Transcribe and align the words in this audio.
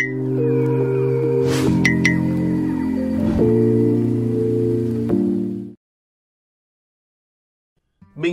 Mình 0.00 0.08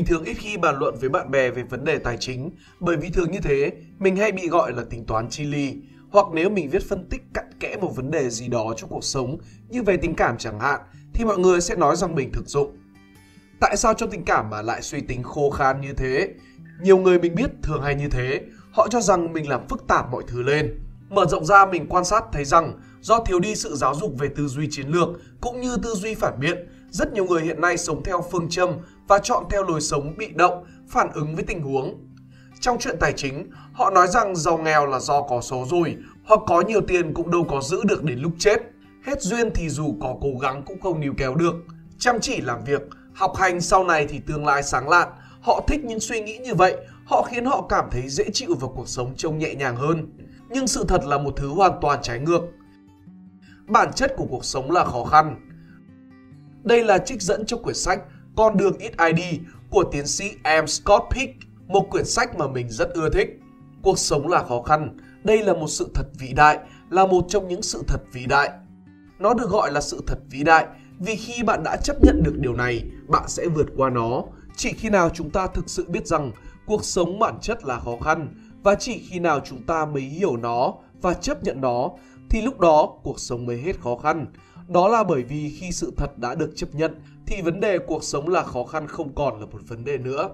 thường 0.06 0.24
ít 0.24 0.34
khi 0.34 0.58
bàn 0.58 0.80
luận 0.80 0.96
với 1.00 1.10
bạn 1.10 1.32
bè 1.32 1.52
về 1.52 1.64
vấn 1.64 1.84
đề 1.84 1.98
tài 1.98 2.18
chính 2.20 2.52
bởi 2.80 2.98
vì 2.98 3.10
thường 3.10 3.32
như 3.32 3.40
thế 3.40 3.72
mình 4.00 4.16
hay 4.16 4.32
bị 4.32 4.48
gọi 4.48 4.72
là 4.72 4.84
tính 4.90 5.06
toán 5.06 5.30
chi 5.30 5.44
ly 5.44 5.76
hoặc 6.10 6.26
nếu 6.34 6.50
mình 6.50 6.70
viết 6.70 6.84
phân 6.90 7.08
tích 7.10 7.22
cặn 7.34 7.46
kẽ 7.60 7.76
một 7.82 7.96
vấn 7.96 8.12
đề 8.12 8.30
gì 8.30 8.48
đó 8.48 8.74
trong 8.78 8.90
cuộc 8.90 9.04
sống 9.04 9.38
như 9.70 9.84
về 9.84 9.98
tình 9.98 10.16
cảm 10.16 10.38
chẳng 10.38 10.60
hạn 10.60 10.80
thì 11.14 11.26
mọi 11.26 11.38
người 11.38 11.62
sẽ 11.62 11.76
nói 11.76 11.96
rằng 11.96 12.16
mình 12.16 12.32
thực 12.34 12.48
dụng. 12.48 12.78
Tại 13.60 13.78
sao 13.78 13.94
trong 13.94 14.10
tình 14.10 14.26
cảm 14.26 14.50
mà 14.50 14.62
lại 14.62 14.82
suy 14.82 15.02
tính 15.02 15.24
khô 15.24 15.50
khan 15.50 15.82
như 15.82 15.94
thế? 15.94 16.34
Nhiều 16.82 16.98
người 16.98 17.20
mình 17.20 17.36
biết 17.36 17.50
thường 17.64 17.82
hay 17.82 17.96
như 17.96 18.10
thế, 18.10 18.42
họ 18.72 18.88
cho 18.88 19.02
rằng 19.02 19.34
mình 19.34 19.50
làm 19.50 19.68
phức 19.68 19.88
tạp 19.88 20.12
mọi 20.12 20.24
thứ 20.28 20.44
lên. 20.44 20.87
Mở 21.10 21.26
rộng 21.26 21.46
ra 21.46 21.66
mình 21.66 21.86
quan 21.90 22.06
sát 22.06 22.24
thấy 22.32 22.46
rằng 22.46 22.74
do 23.02 23.20
thiếu 23.20 23.40
đi 23.40 23.56
sự 23.56 23.76
giáo 23.76 23.96
dục 23.96 24.12
về 24.20 24.28
tư 24.36 24.48
duy 24.48 24.68
chiến 24.72 24.88
lược 24.88 25.10
cũng 25.42 25.62
như 25.62 25.78
tư 25.84 25.94
duy 25.96 26.16
phản 26.16 26.40
biện, 26.40 26.58
rất 26.90 27.14
nhiều 27.14 27.26
người 27.26 27.42
hiện 27.42 27.62
nay 27.62 27.78
sống 27.78 28.04
theo 28.04 28.26
phương 28.32 28.50
châm 28.50 28.70
và 29.08 29.20
chọn 29.20 29.44
theo 29.50 29.64
lối 29.64 29.82
sống 29.82 30.18
bị 30.18 30.28
động, 30.36 30.66
phản 30.90 31.12
ứng 31.14 31.36
với 31.36 31.44
tình 31.44 31.62
huống. 31.62 32.08
Trong 32.60 32.78
chuyện 32.80 32.98
tài 33.00 33.14
chính, 33.14 33.50
họ 33.74 33.90
nói 33.90 34.08
rằng 34.08 34.36
giàu 34.36 34.58
nghèo 34.58 34.86
là 34.86 35.00
do 35.00 35.22
có 35.22 35.42
số 35.42 35.66
rồi, 35.70 35.96
hoặc 36.26 36.40
có 36.48 36.62
nhiều 36.62 36.82
tiền 36.82 37.14
cũng 37.14 37.32
đâu 37.32 37.46
có 37.50 37.62
giữ 37.62 37.84
được 37.84 38.04
đến 38.04 38.20
lúc 38.20 38.32
chết. 38.40 38.58
Hết 39.06 39.22
duyên 39.22 39.52
thì 39.54 39.70
dù 39.70 39.96
có 40.02 40.16
cố 40.22 40.30
gắng 40.42 40.64
cũng 40.66 40.82
không 40.82 41.00
níu 41.00 41.14
kéo 41.18 41.36
được. 41.36 41.56
Chăm 42.00 42.20
chỉ 42.20 42.42
làm 42.42 42.64
việc, 42.64 42.82
học 43.14 43.36
hành 43.36 43.62
sau 43.62 43.84
này 43.84 44.08
thì 44.08 44.20
tương 44.20 44.46
lai 44.46 44.64
sáng 44.64 44.90
lạn. 44.90 45.08
Họ 45.42 45.64
thích 45.68 45.80
những 45.84 46.00
suy 46.00 46.22
nghĩ 46.22 46.38
như 46.38 46.56
vậy, 46.56 46.78
họ 47.06 47.22
khiến 47.22 47.46
họ 47.46 47.66
cảm 47.70 47.86
thấy 47.92 48.10
dễ 48.10 48.24
chịu 48.34 48.56
và 48.60 48.68
cuộc 48.76 48.88
sống 48.88 49.14
trông 49.18 49.38
nhẹ 49.38 49.56
nhàng 49.56 49.76
hơn. 49.76 50.12
Nhưng 50.50 50.68
sự 50.68 50.86
thật 50.88 51.06
là 51.06 51.18
một 51.18 51.34
thứ 51.38 51.50
hoàn 51.50 51.72
toàn 51.82 52.00
trái 52.02 52.20
ngược. 52.20 52.42
Bản 53.68 53.94
chất 53.94 54.14
của 54.18 54.26
cuộc 54.30 54.46
sống 54.46 54.72
là 54.72 54.86
khó 54.86 55.04
khăn. 55.04 55.50
Đây 56.64 56.84
là 56.84 56.98
trích 56.98 57.22
dẫn 57.22 57.46
trong 57.46 57.64
quyển 57.64 57.76
sách 57.76 58.00
Con 58.38 58.58
đường 58.58 58.78
ít 58.78 58.92
ID 58.98 59.40
của 59.70 59.84
tiến 59.92 60.08
sĩ 60.08 60.32
M. 60.44 60.66
Scott 60.68 61.04
Peck, 61.12 61.34
một 61.68 61.88
quyển 61.92 62.06
sách 62.06 62.38
mà 62.38 62.48
mình 62.48 62.70
rất 62.70 62.90
ưa 62.90 63.10
thích. 63.10 63.40
Cuộc 63.82 64.00
sống 64.00 64.28
là 64.28 64.44
khó 64.44 64.62
khăn, 64.62 64.98
đây 65.24 65.44
là 65.44 65.54
một 65.54 65.68
sự 65.68 65.90
thật 65.94 66.06
vĩ 66.20 66.34
đại, 66.34 66.60
là 66.90 67.06
một 67.06 67.26
trong 67.30 67.48
những 67.48 67.62
sự 67.62 67.84
thật 67.88 68.02
vĩ 68.14 68.26
đại. 68.26 68.50
Nó 69.20 69.34
được 69.34 69.50
gọi 69.50 69.72
là 69.72 69.82
sự 69.82 70.02
thật 70.08 70.18
vĩ 70.30 70.44
đại 70.44 70.68
vì 71.00 71.16
khi 71.16 71.44
bạn 71.44 71.64
đã 71.64 71.78
chấp 71.84 72.04
nhận 72.04 72.24
được 72.24 72.38
điều 72.38 72.54
này, 72.54 72.84
bạn 73.08 73.24
sẽ 73.28 73.48
vượt 73.48 73.68
qua 73.78 73.90
nó. 73.90 74.24
Chỉ 74.56 74.74
khi 74.74 74.90
nào 74.90 75.10
chúng 75.10 75.30
ta 75.30 75.48
thực 75.48 75.70
sự 75.70 75.86
biết 75.90 76.08
rằng 76.08 76.32
cuộc 76.66 76.86
sống 76.86 77.20
bản 77.20 77.38
chất 77.42 77.66
là 77.66 77.80
khó 77.80 77.98
khăn 78.04 78.28
và 78.68 78.76
chỉ 78.76 79.00
khi 79.00 79.20
nào 79.20 79.40
chúng 79.40 79.64
ta 79.64 79.86
mới 79.86 80.02
hiểu 80.02 80.38
nó 80.38 80.74
và 81.02 81.14
chấp 81.14 81.44
nhận 81.44 81.62
nó 81.62 81.90
thì 82.30 82.42
lúc 82.42 82.60
đó 82.60 82.94
cuộc 83.04 83.20
sống 83.20 83.46
mới 83.46 83.62
hết 83.62 83.80
khó 83.80 83.96
khăn. 83.96 84.26
Đó 84.68 84.88
là 84.88 85.04
bởi 85.04 85.24
vì 85.24 85.50
khi 85.50 85.72
sự 85.72 85.94
thật 85.98 86.18
đã 86.18 86.36
được 86.36 86.54
chấp 86.56 86.76
nhận 86.76 87.02
thì 87.26 87.42
vấn 87.42 87.60
đề 87.60 87.78
cuộc 87.80 88.04
sống 88.04 88.28
là 88.28 88.44
khó 88.44 88.64
khăn 88.64 88.88
không 88.88 89.16
còn 89.16 89.40
là 89.40 89.46
một 89.46 89.60
vấn 89.68 89.86
đề 89.86 89.98
nữa. 89.98 90.30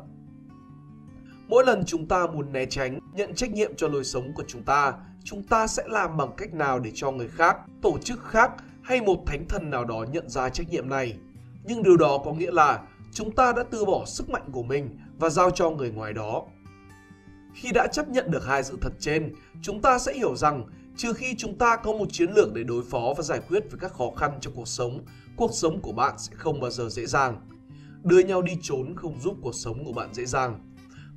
Mỗi 1.48 1.66
lần 1.66 1.84
chúng 1.86 2.08
ta 2.08 2.28
muốn 2.28 2.52
né 2.52 2.66
tránh, 2.66 3.00
nhận 3.14 3.36
trách 3.36 3.52
nhiệm 3.52 3.76
cho 3.76 3.88
lối 3.88 4.04
sống 4.04 4.34
của 4.36 4.44
chúng 4.48 4.64
ta, 4.64 4.94
chúng 5.24 5.44
ta 5.44 5.68
sẽ 5.68 5.84
làm 5.88 6.18
bằng 6.18 6.32
cách 6.38 6.54
nào 6.54 6.80
để 6.80 6.92
cho 6.96 7.12
người 7.12 7.28
khác, 7.28 7.58
tổ 7.82 7.98
chức 7.98 8.24
khác 8.24 8.52
hay 8.82 9.02
một 9.02 9.24
thánh 9.26 9.46
thần 9.50 9.70
nào 9.70 9.86
đó 9.86 10.06
nhận 10.12 10.30
ra 10.30 10.50
trách 10.50 10.70
nhiệm 10.70 10.90
này. 10.90 11.18
Nhưng 11.64 11.84
điều 11.84 11.98
đó 11.98 12.18
có 12.26 12.34
nghĩa 12.34 12.52
là 12.52 12.82
chúng 13.12 13.32
ta 13.32 13.54
đã 13.54 13.64
từ 13.72 13.86
bỏ 13.86 14.06
sức 14.06 14.30
mạnh 14.30 14.50
của 14.52 14.64
mình 14.64 14.98
và 15.20 15.30
giao 15.30 15.52
cho 15.52 15.70
người 15.70 15.92
ngoài 15.92 16.14
đó. 16.14 16.44
Khi 17.54 17.72
đã 17.72 17.88
chấp 17.88 18.10
nhận 18.10 18.32
được 18.32 18.46
hai 18.46 18.64
sự 18.64 18.78
thật 18.82 18.94
trên, 19.00 19.34
chúng 19.62 19.82
ta 19.82 20.00
sẽ 20.00 20.14
hiểu 20.14 20.36
rằng 20.36 20.64
trừ 20.98 21.14
khi 21.14 21.36
chúng 21.38 21.58
ta 21.58 21.76
có 21.76 21.94
một 21.94 22.06
chiến 22.12 22.32
lược 22.32 22.54
để 22.54 22.64
đối 22.64 22.84
phó 22.84 23.14
và 23.18 23.24
giải 23.24 23.40
quyết 23.48 23.64
với 23.72 23.80
các 23.80 23.94
khó 23.94 24.12
khăn 24.18 24.38
trong 24.42 24.54
cuộc 24.56 24.68
sống, 24.68 25.06
cuộc 25.36 25.52
sống 25.54 25.82
của 25.82 25.92
bạn 25.92 26.16
sẽ 26.18 26.36
không 26.36 26.60
bao 26.60 26.72
giờ 26.72 26.90
dễ 26.90 27.06
dàng. 27.06 27.42
Đưa 28.04 28.20
nhau 28.20 28.42
đi 28.42 28.58
trốn 28.62 28.96
không 28.96 29.20
giúp 29.20 29.38
cuộc 29.42 29.56
sống 29.56 29.86
của 29.86 29.94
bạn 29.94 30.14
dễ 30.14 30.26
dàng. 30.26 30.60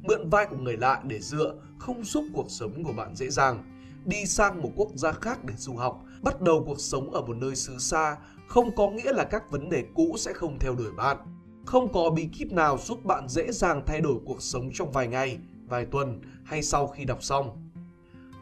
Mượn 0.03 0.31
vai 0.31 0.47
của 0.47 0.57
người 0.57 0.77
lạ 0.77 1.03
để 1.05 1.21
dựa 1.21 1.55
không 1.79 2.05
giúp 2.05 2.25
cuộc 2.35 2.47
sống 2.49 2.85
của 2.85 2.93
bạn 2.93 3.17
dễ 3.17 3.31
dàng. 3.31 3.65
Đi 4.05 4.27
sang 4.27 4.63
một 4.63 4.71
quốc 4.77 4.89
gia 4.95 5.13
khác 5.13 5.45
để 5.45 5.55
du 5.57 5.75
học, 5.75 6.05
bắt 6.23 6.41
đầu 6.41 6.65
cuộc 6.67 6.81
sống 6.81 7.11
ở 7.11 7.21
một 7.21 7.37
nơi 7.37 7.57
xứ 7.57 7.79
xa 7.79 8.17
không 8.47 8.77
có 8.77 8.91
nghĩa 8.91 9.13
là 9.13 9.25
các 9.25 9.51
vấn 9.51 9.69
đề 9.69 9.85
cũ 9.95 10.15
sẽ 10.19 10.33
không 10.33 10.59
theo 10.59 10.75
đuổi 10.75 10.93
bạn. 10.97 11.17
Không 11.65 11.93
có 11.93 12.11
bí 12.11 12.29
kíp 12.39 12.53
nào 12.53 12.79
giúp 12.79 13.05
bạn 13.05 13.29
dễ 13.29 13.53
dàng 13.53 13.83
thay 13.87 14.01
đổi 14.01 14.15
cuộc 14.27 14.43
sống 14.43 14.71
trong 14.75 14.93
vài 14.93 15.09
ngày, 15.09 15.39
vài 15.69 15.85
tuần 15.85 16.21
hay 16.45 16.63
sau 16.63 16.87
khi 16.87 17.05
đọc 17.05 17.23
xong. 17.23 17.71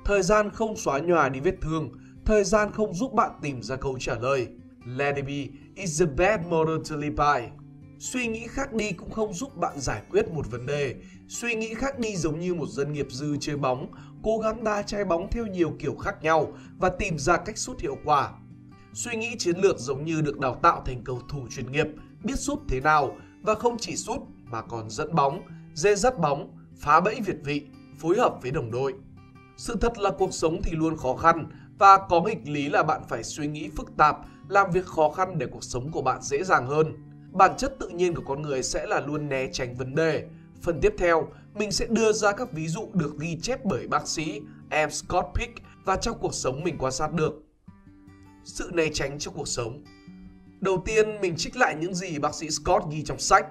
Thời 0.05 0.23
gian 0.23 0.51
không 0.51 0.77
xóa 0.77 0.99
nhòa 0.99 1.29
đi 1.29 1.41
vết 1.41 1.55
thương, 1.61 1.93
thời 2.25 2.45
gian 2.45 2.73
không 2.73 2.95
giúp 2.95 3.13
bạn 3.13 3.31
tìm 3.43 3.63
ra 3.63 3.77
câu 3.77 3.99
trả 4.01 4.15
lời. 4.15 4.49
Let 4.87 5.17
it 5.17 5.27
be 5.27 5.47
is 5.75 6.01
the 6.01 6.07
best 6.07 6.41
model 6.49 6.77
to 6.91 6.97
live 6.97 7.17
by. 7.17 7.49
Suy 7.99 8.27
nghĩ 8.27 8.47
khác 8.47 8.73
đi 8.73 8.93
cũng 8.93 9.11
không 9.11 9.33
giúp 9.33 9.57
bạn 9.57 9.81
giải 9.81 10.03
quyết 10.11 10.31
một 10.31 10.51
vấn 10.51 10.67
đề. 10.67 10.95
Suy 11.29 11.55
nghĩ 11.55 11.75
khác 11.75 11.99
đi 11.99 12.17
giống 12.17 12.41
như 12.41 12.55
một 12.55 12.69
dân 12.69 12.93
nghiệp 12.93 13.07
dư 13.11 13.37
chơi 13.41 13.57
bóng, 13.57 13.87
cố 14.23 14.39
gắng 14.39 14.65
đá 14.65 14.83
trái 14.83 15.05
bóng 15.05 15.29
theo 15.31 15.47
nhiều 15.47 15.73
kiểu 15.79 15.95
khác 15.95 16.23
nhau 16.23 16.53
và 16.79 16.89
tìm 16.89 17.19
ra 17.19 17.37
cách 17.37 17.59
sút 17.59 17.81
hiệu 17.81 17.97
quả. 18.05 18.33
Suy 18.93 19.17
nghĩ 19.17 19.37
chiến 19.39 19.57
lược 19.57 19.79
giống 19.79 20.05
như 20.05 20.21
được 20.21 20.39
đào 20.39 20.55
tạo 20.55 20.83
thành 20.87 21.05
cầu 21.05 21.21
thủ 21.29 21.47
chuyên 21.51 21.73
nghiệp, 21.73 21.87
biết 22.25 22.39
sút 22.39 22.59
thế 22.69 22.81
nào 22.81 23.17
và 23.43 23.55
không 23.55 23.77
chỉ 23.79 23.97
sút 23.97 24.21
mà 24.45 24.63
còn 24.63 24.91
dẫn 24.91 25.15
bóng, 25.15 25.43
dê 25.75 25.95
dắt 25.95 26.19
bóng, 26.19 26.57
phá 26.77 27.01
bẫy 27.01 27.21
việt 27.21 27.37
vị, 27.45 27.67
phối 27.99 28.17
hợp 28.19 28.35
với 28.43 28.51
đồng 28.51 28.71
đội. 28.71 28.95
Sự 29.57 29.77
thật 29.81 29.99
là 29.99 30.11
cuộc 30.11 30.35
sống 30.35 30.63
thì 30.63 30.71
luôn 30.73 30.97
khó 30.97 31.17
khăn 31.17 31.47
và 31.79 31.99
có 32.09 32.23
nghịch 32.23 32.49
lý 32.49 32.69
là 32.69 32.83
bạn 32.83 33.03
phải 33.09 33.25
suy 33.25 33.47
nghĩ 33.47 33.71
phức 33.77 33.97
tạp, 33.97 34.17
làm 34.49 34.71
việc 34.71 34.87
khó 34.87 35.11
khăn 35.11 35.39
để 35.39 35.47
cuộc 35.47 35.65
sống 35.65 35.91
của 35.93 36.03
bạn 36.03 36.23
dễ 36.23 36.43
dàng 36.43 36.67
hơn. 36.67 36.93
Bản 37.33 37.57
chất 37.57 37.77
tự 37.79 37.89
nhiên 37.89 38.15
của 38.15 38.23
con 38.27 38.43
người 38.43 38.63
sẽ 38.63 38.87
là 38.87 39.01
luôn 39.01 39.29
né 39.29 39.49
tránh 39.53 39.75
vấn 39.75 39.95
đề. 39.95 40.29
Phần 40.63 40.81
tiếp 40.81 40.95
theo, 40.99 41.29
mình 41.55 41.73
sẽ 41.73 41.87
đưa 41.87 42.13
ra 42.13 42.33
các 42.33 42.53
ví 42.53 42.69
dụ 42.69 42.91
được 42.93 43.19
ghi 43.19 43.39
chép 43.43 43.65
bởi 43.65 43.89
bác 43.89 44.09
sĩ 44.09 44.41
em 44.71 44.91
Scott 44.91 45.27
Pick 45.35 45.53
và 45.85 45.97
trong 45.97 46.19
cuộc 46.21 46.35
sống 46.35 46.65
mình 46.65 46.77
quan 46.79 46.93
sát 46.93 47.13
được. 47.13 47.43
Sự 48.45 48.71
né 48.75 48.85
tránh 48.93 49.19
trong 49.19 49.35
cuộc 49.35 49.49
sống 49.49 49.85
Đầu 50.61 50.83
tiên, 50.85 51.21
mình 51.21 51.37
trích 51.37 51.57
lại 51.57 51.77
những 51.81 51.95
gì 51.95 52.19
bác 52.19 52.35
sĩ 52.35 52.51
Scott 52.51 52.85
ghi 52.91 53.03
trong 53.03 53.19
sách. 53.19 53.47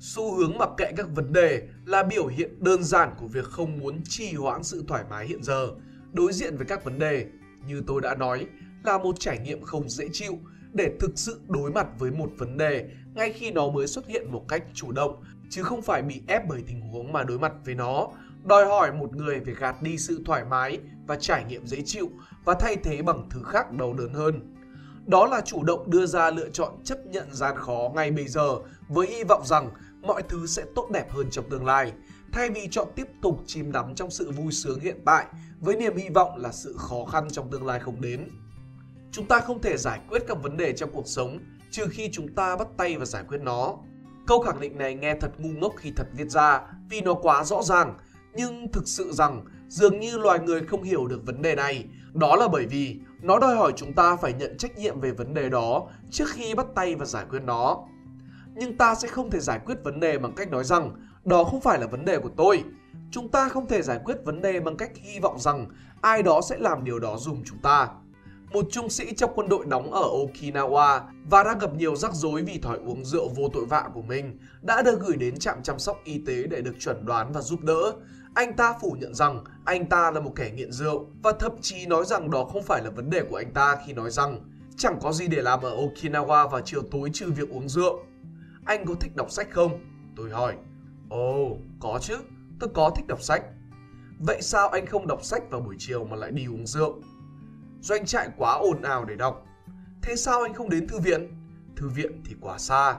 Xu 0.00 0.34
hướng 0.34 0.58
mặc 0.58 0.70
kệ 0.76 0.92
các 0.96 1.06
vấn 1.14 1.32
đề 1.32 1.62
là 1.84 2.02
biểu 2.02 2.26
hiện 2.26 2.64
đơn 2.64 2.82
giản 2.82 3.14
của 3.18 3.26
việc 3.26 3.44
không 3.44 3.78
muốn 3.78 4.00
trì 4.04 4.32
hoãn 4.34 4.62
sự 4.62 4.84
thoải 4.88 5.04
mái 5.10 5.26
hiện 5.26 5.42
giờ, 5.42 5.68
đối 6.12 6.32
diện 6.32 6.56
với 6.56 6.66
các 6.66 6.84
vấn 6.84 6.98
đề. 6.98 7.26
Như 7.66 7.82
tôi 7.86 8.00
đã 8.00 8.14
nói, 8.14 8.46
là 8.84 8.98
một 8.98 9.20
trải 9.20 9.38
nghiệm 9.38 9.62
không 9.62 9.88
dễ 9.88 10.08
chịu 10.12 10.38
để 10.72 10.96
thực 11.00 11.10
sự 11.14 11.40
đối 11.48 11.70
mặt 11.70 11.86
với 11.98 12.10
một 12.10 12.30
vấn 12.38 12.56
đề 12.56 12.90
ngay 13.14 13.32
khi 13.32 13.50
nó 13.50 13.70
mới 13.70 13.86
xuất 13.86 14.06
hiện 14.06 14.32
một 14.32 14.44
cách 14.48 14.64
chủ 14.74 14.92
động, 14.92 15.22
chứ 15.50 15.62
không 15.62 15.82
phải 15.82 16.02
bị 16.02 16.22
ép 16.26 16.48
bởi 16.48 16.62
tình 16.66 16.80
huống 16.80 17.12
mà 17.12 17.22
đối 17.22 17.38
mặt 17.38 17.52
với 17.64 17.74
nó, 17.74 18.08
đòi 18.44 18.66
hỏi 18.66 18.92
một 18.92 19.16
người 19.16 19.40
phải 19.44 19.54
gạt 19.54 19.82
đi 19.82 19.98
sự 19.98 20.22
thoải 20.24 20.44
mái 20.44 20.78
và 21.06 21.16
trải 21.16 21.44
nghiệm 21.44 21.66
dễ 21.66 21.82
chịu 21.84 22.10
và 22.44 22.54
thay 22.54 22.76
thế 22.76 23.02
bằng 23.02 23.28
thứ 23.30 23.42
khác 23.42 23.72
đau 23.72 23.94
đớn 23.94 24.14
hơn. 24.14 24.56
Đó 25.06 25.26
là 25.26 25.40
chủ 25.40 25.64
động 25.64 25.90
đưa 25.90 26.06
ra 26.06 26.30
lựa 26.30 26.48
chọn 26.48 26.72
chấp 26.84 27.06
nhận 27.06 27.34
gian 27.34 27.56
khó 27.56 27.92
ngay 27.94 28.10
bây 28.10 28.28
giờ 28.28 28.58
với 28.88 29.06
hy 29.06 29.24
vọng 29.24 29.42
rằng 29.46 29.70
mọi 30.02 30.22
thứ 30.22 30.46
sẽ 30.46 30.64
tốt 30.74 30.90
đẹp 30.90 31.10
hơn 31.10 31.26
trong 31.30 31.50
tương 31.50 31.66
lai, 31.66 31.92
thay 32.32 32.50
vì 32.50 32.68
chọn 32.70 32.88
tiếp 32.96 33.06
tục 33.22 33.42
chìm 33.46 33.72
đắm 33.72 33.94
trong 33.94 34.10
sự 34.10 34.30
vui 34.30 34.52
sướng 34.52 34.80
hiện 34.80 35.00
tại 35.04 35.26
với 35.60 35.76
niềm 35.76 35.96
hy 35.96 36.08
vọng 36.08 36.36
là 36.36 36.52
sự 36.52 36.74
khó 36.78 37.04
khăn 37.04 37.28
trong 37.30 37.50
tương 37.50 37.66
lai 37.66 37.80
không 37.80 38.00
đến. 38.00 38.28
Chúng 39.12 39.26
ta 39.26 39.40
không 39.40 39.62
thể 39.62 39.76
giải 39.76 40.00
quyết 40.08 40.22
các 40.28 40.42
vấn 40.42 40.56
đề 40.56 40.72
trong 40.72 40.90
cuộc 40.92 41.06
sống 41.06 41.38
trừ 41.70 41.86
khi 41.90 42.08
chúng 42.12 42.34
ta 42.34 42.56
bắt 42.56 42.68
tay 42.76 42.96
và 42.96 43.04
giải 43.04 43.24
quyết 43.28 43.38
nó. 43.42 43.76
Câu 44.26 44.40
khẳng 44.40 44.60
định 44.60 44.78
này 44.78 44.94
nghe 44.94 45.14
thật 45.20 45.30
ngu 45.38 45.60
ngốc 45.60 45.72
khi 45.76 45.92
thật 45.96 46.06
viết 46.12 46.28
ra 46.30 46.60
vì 46.90 47.00
nó 47.00 47.14
quá 47.14 47.44
rõ 47.44 47.62
ràng, 47.62 47.94
nhưng 48.34 48.72
thực 48.72 48.88
sự 48.88 49.12
rằng 49.12 49.44
dường 49.68 50.00
như 50.00 50.18
loài 50.18 50.38
người 50.38 50.62
không 50.62 50.82
hiểu 50.82 51.06
được 51.06 51.26
vấn 51.26 51.42
đề 51.42 51.54
này. 51.54 51.84
Đó 52.12 52.36
là 52.36 52.48
bởi 52.48 52.66
vì 52.66 52.96
nó 53.22 53.38
đòi 53.38 53.56
hỏi 53.56 53.72
chúng 53.76 53.92
ta 53.92 54.16
phải 54.16 54.32
nhận 54.32 54.56
trách 54.58 54.78
nhiệm 54.78 55.00
về 55.00 55.10
vấn 55.10 55.34
đề 55.34 55.48
đó 55.48 55.88
trước 56.10 56.28
khi 56.28 56.54
bắt 56.54 56.66
tay 56.74 56.94
và 56.94 57.04
giải 57.04 57.24
quyết 57.30 57.42
nó. 57.42 57.76
Nhưng 58.54 58.76
ta 58.76 58.94
sẽ 58.94 59.08
không 59.08 59.30
thể 59.30 59.40
giải 59.40 59.60
quyết 59.66 59.84
vấn 59.84 60.00
đề 60.00 60.18
bằng 60.18 60.32
cách 60.34 60.50
nói 60.50 60.64
rằng, 60.64 60.90
đó 61.24 61.44
không 61.44 61.60
phải 61.60 61.78
là 61.78 61.86
vấn 61.86 62.04
đề 62.04 62.18
của 62.18 62.30
tôi. 62.36 62.64
Chúng 63.10 63.28
ta 63.28 63.48
không 63.48 63.66
thể 63.66 63.82
giải 63.82 64.00
quyết 64.04 64.16
vấn 64.24 64.42
đề 64.42 64.60
bằng 64.60 64.76
cách 64.76 64.90
hy 64.96 65.20
vọng 65.20 65.38
rằng 65.38 65.66
ai 66.00 66.22
đó 66.22 66.40
sẽ 66.40 66.58
làm 66.58 66.84
điều 66.84 66.98
đó 66.98 67.16
dùm 67.18 67.42
chúng 67.44 67.58
ta. 67.58 67.88
Một 68.52 68.66
trung 68.70 68.88
sĩ 68.90 69.14
trong 69.14 69.30
quân 69.34 69.48
đội 69.48 69.64
đóng 69.66 69.92
ở 69.92 70.02
Okinawa 70.02 71.00
và 71.30 71.44
đang 71.44 71.58
gặp 71.58 71.74
nhiều 71.74 71.96
rắc 71.96 72.14
rối 72.14 72.42
vì 72.42 72.58
thói 72.58 72.78
uống 72.86 73.04
rượu 73.04 73.28
vô 73.28 73.48
tội 73.52 73.66
vạ 73.66 73.88
của 73.94 74.02
mình 74.02 74.38
đã 74.62 74.82
được 74.82 75.00
gửi 75.00 75.16
đến 75.16 75.38
trạm 75.38 75.62
chăm 75.62 75.78
sóc 75.78 76.00
y 76.04 76.22
tế 76.26 76.42
để 76.42 76.60
được 76.60 76.74
chuẩn 76.80 77.06
đoán 77.06 77.32
và 77.32 77.40
giúp 77.40 77.60
đỡ. 77.60 77.92
Anh 78.34 78.56
ta 78.56 78.74
phủ 78.80 78.96
nhận 79.00 79.14
rằng 79.14 79.44
anh 79.64 79.86
ta 79.86 80.10
là 80.10 80.20
một 80.20 80.32
kẻ 80.36 80.50
nghiện 80.50 80.72
rượu 80.72 81.06
và 81.22 81.32
thậm 81.32 81.52
chí 81.60 81.86
nói 81.86 82.04
rằng 82.04 82.30
đó 82.30 82.44
không 82.44 82.62
phải 82.62 82.84
là 82.84 82.90
vấn 82.90 83.10
đề 83.10 83.22
của 83.30 83.36
anh 83.36 83.52
ta 83.52 83.76
khi 83.86 83.92
nói 83.92 84.10
rằng 84.10 84.40
chẳng 84.76 84.98
có 85.02 85.12
gì 85.12 85.28
để 85.28 85.42
làm 85.42 85.60
ở 85.62 85.76
Okinawa 85.76 86.48
vào 86.48 86.60
chiều 86.60 86.82
tối 86.90 87.10
trừ 87.12 87.30
việc 87.30 87.50
uống 87.50 87.68
rượu. 87.68 87.98
Anh 88.64 88.84
có 88.86 88.94
thích 88.94 89.16
đọc 89.16 89.30
sách 89.30 89.48
không? 89.50 89.80
Tôi 90.16 90.30
hỏi. 90.30 90.56
Ồ, 91.08 91.50
oh, 91.50 91.58
có 91.80 91.98
chứ, 92.02 92.16
tôi 92.60 92.70
có 92.74 92.90
thích 92.96 93.06
đọc 93.06 93.22
sách. 93.22 93.42
Vậy 94.18 94.42
sao 94.42 94.68
anh 94.68 94.86
không 94.86 95.06
đọc 95.06 95.24
sách 95.24 95.42
vào 95.50 95.60
buổi 95.60 95.76
chiều 95.78 96.04
mà 96.04 96.16
lại 96.16 96.30
đi 96.30 96.46
uống 96.46 96.66
rượu? 96.66 97.00
Doanh 97.80 98.06
trại 98.06 98.28
quá 98.36 98.52
ồn 98.52 98.82
ào 98.82 99.04
để 99.04 99.16
đọc. 99.16 99.46
Thế 100.02 100.16
sao 100.16 100.42
anh 100.42 100.54
không 100.54 100.70
đến 100.70 100.86
thư 100.86 100.98
viện? 100.98 101.28
Thư 101.76 101.88
viện 101.88 102.22
thì 102.24 102.36
quá 102.40 102.58
xa. 102.58 102.96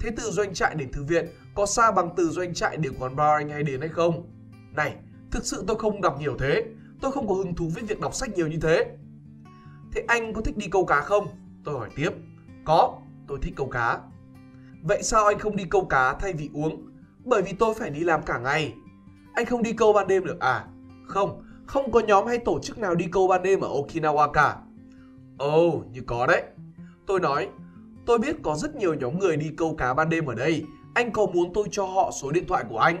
Thế 0.00 0.10
từ 0.16 0.30
doanh 0.30 0.54
trại 0.54 0.74
đến 0.74 0.92
thư 0.92 1.04
viện 1.04 1.26
có 1.54 1.66
xa 1.66 1.92
bằng 1.92 2.10
từ 2.16 2.30
doanh 2.30 2.54
trại 2.54 2.76
đến 2.76 2.92
quán 2.98 3.16
bar 3.16 3.40
anh 3.40 3.48
hay 3.48 3.62
đến 3.62 3.80
hay 3.80 3.88
không? 3.88 4.30
Này, 4.72 4.96
thực 5.30 5.46
sự 5.46 5.64
tôi 5.66 5.78
không 5.78 6.00
đọc 6.00 6.16
nhiều 6.20 6.36
thế. 6.38 6.64
Tôi 7.00 7.12
không 7.12 7.28
có 7.28 7.34
hứng 7.34 7.54
thú 7.54 7.70
với 7.74 7.82
việc 7.82 8.00
đọc 8.00 8.14
sách 8.14 8.30
nhiều 8.34 8.48
như 8.48 8.58
thế. 8.62 8.96
Thế 9.92 10.04
anh 10.08 10.34
có 10.34 10.40
thích 10.40 10.56
đi 10.56 10.66
câu 10.70 10.84
cá 10.84 11.00
không? 11.00 11.26
Tôi 11.64 11.78
hỏi 11.78 11.90
tiếp. 11.96 12.10
Có, 12.64 12.98
tôi 13.28 13.38
thích 13.42 13.52
câu 13.56 13.68
cá. 13.68 14.00
Vậy 14.82 15.02
sao 15.02 15.26
anh 15.26 15.38
không 15.38 15.56
đi 15.56 15.64
câu 15.64 15.84
cá 15.84 16.14
thay 16.14 16.32
vì 16.32 16.50
uống? 16.54 16.86
Bởi 17.24 17.42
vì 17.42 17.52
tôi 17.52 17.74
phải 17.74 17.90
đi 17.90 18.00
làm 18.00 18.22
cả 18.22 18.38
ngày. 18.38 18.74
Anh 19.34 19.46
không 19.46 19.62
đi 19.62 19.72
câu 19.72 19.92
ban 19.92 20.08
đêm 20.08 20.24
được 20.24 20.40
à? 20.40 20.66
Không, 21.06 21.42
không 21.66 21.92
có 21.92 22.00
nhóm 22.00 22.26
hay 22.26 22.38
tổ 22.38 22.58
chức 22.58 22.78
nào 22.78 22.94
đi 22.94 23.06
câu 23.12 23.28
ban 23.28 23.42
đêm 23.42 23.60
ở 23.60 23.68
Okinawa 23.68 24.32
cả. 24.32 24.56
Ồ, 25.38 25.68
oh, 25.68 25.86
như 25.92 26.00
có 26.06 26.26
đấy. 26.26 26.42
Tôi 27.06 27.20
nói, 27.20 27.48
tôi 28.06 28.18
biết 28.18 28.36
có 28.42 28.56
rất 28.56 28.76
nhiều 28.76 28.94
nhóm 28.94 29.18
người 29.18 29.36
đi 29.36 29.50
câu 29.56 29.74
cá 29.74 29.94
ban 29.94 30.08
đêm 30.08 30.26
ở 30.26 30.34
đây. 30.34 30.64
Anh 30.94 31.12
có 31.12 31.26
muốn 31.26 31.52
tôi 31.54 31.68
cho 31.70 31.84
họ 31.84 32.10
số 32.22 32.30
điện 32.30 32.44
thoại 32.48 32.64
của 32.68 32.78
anh? 32.78 32.96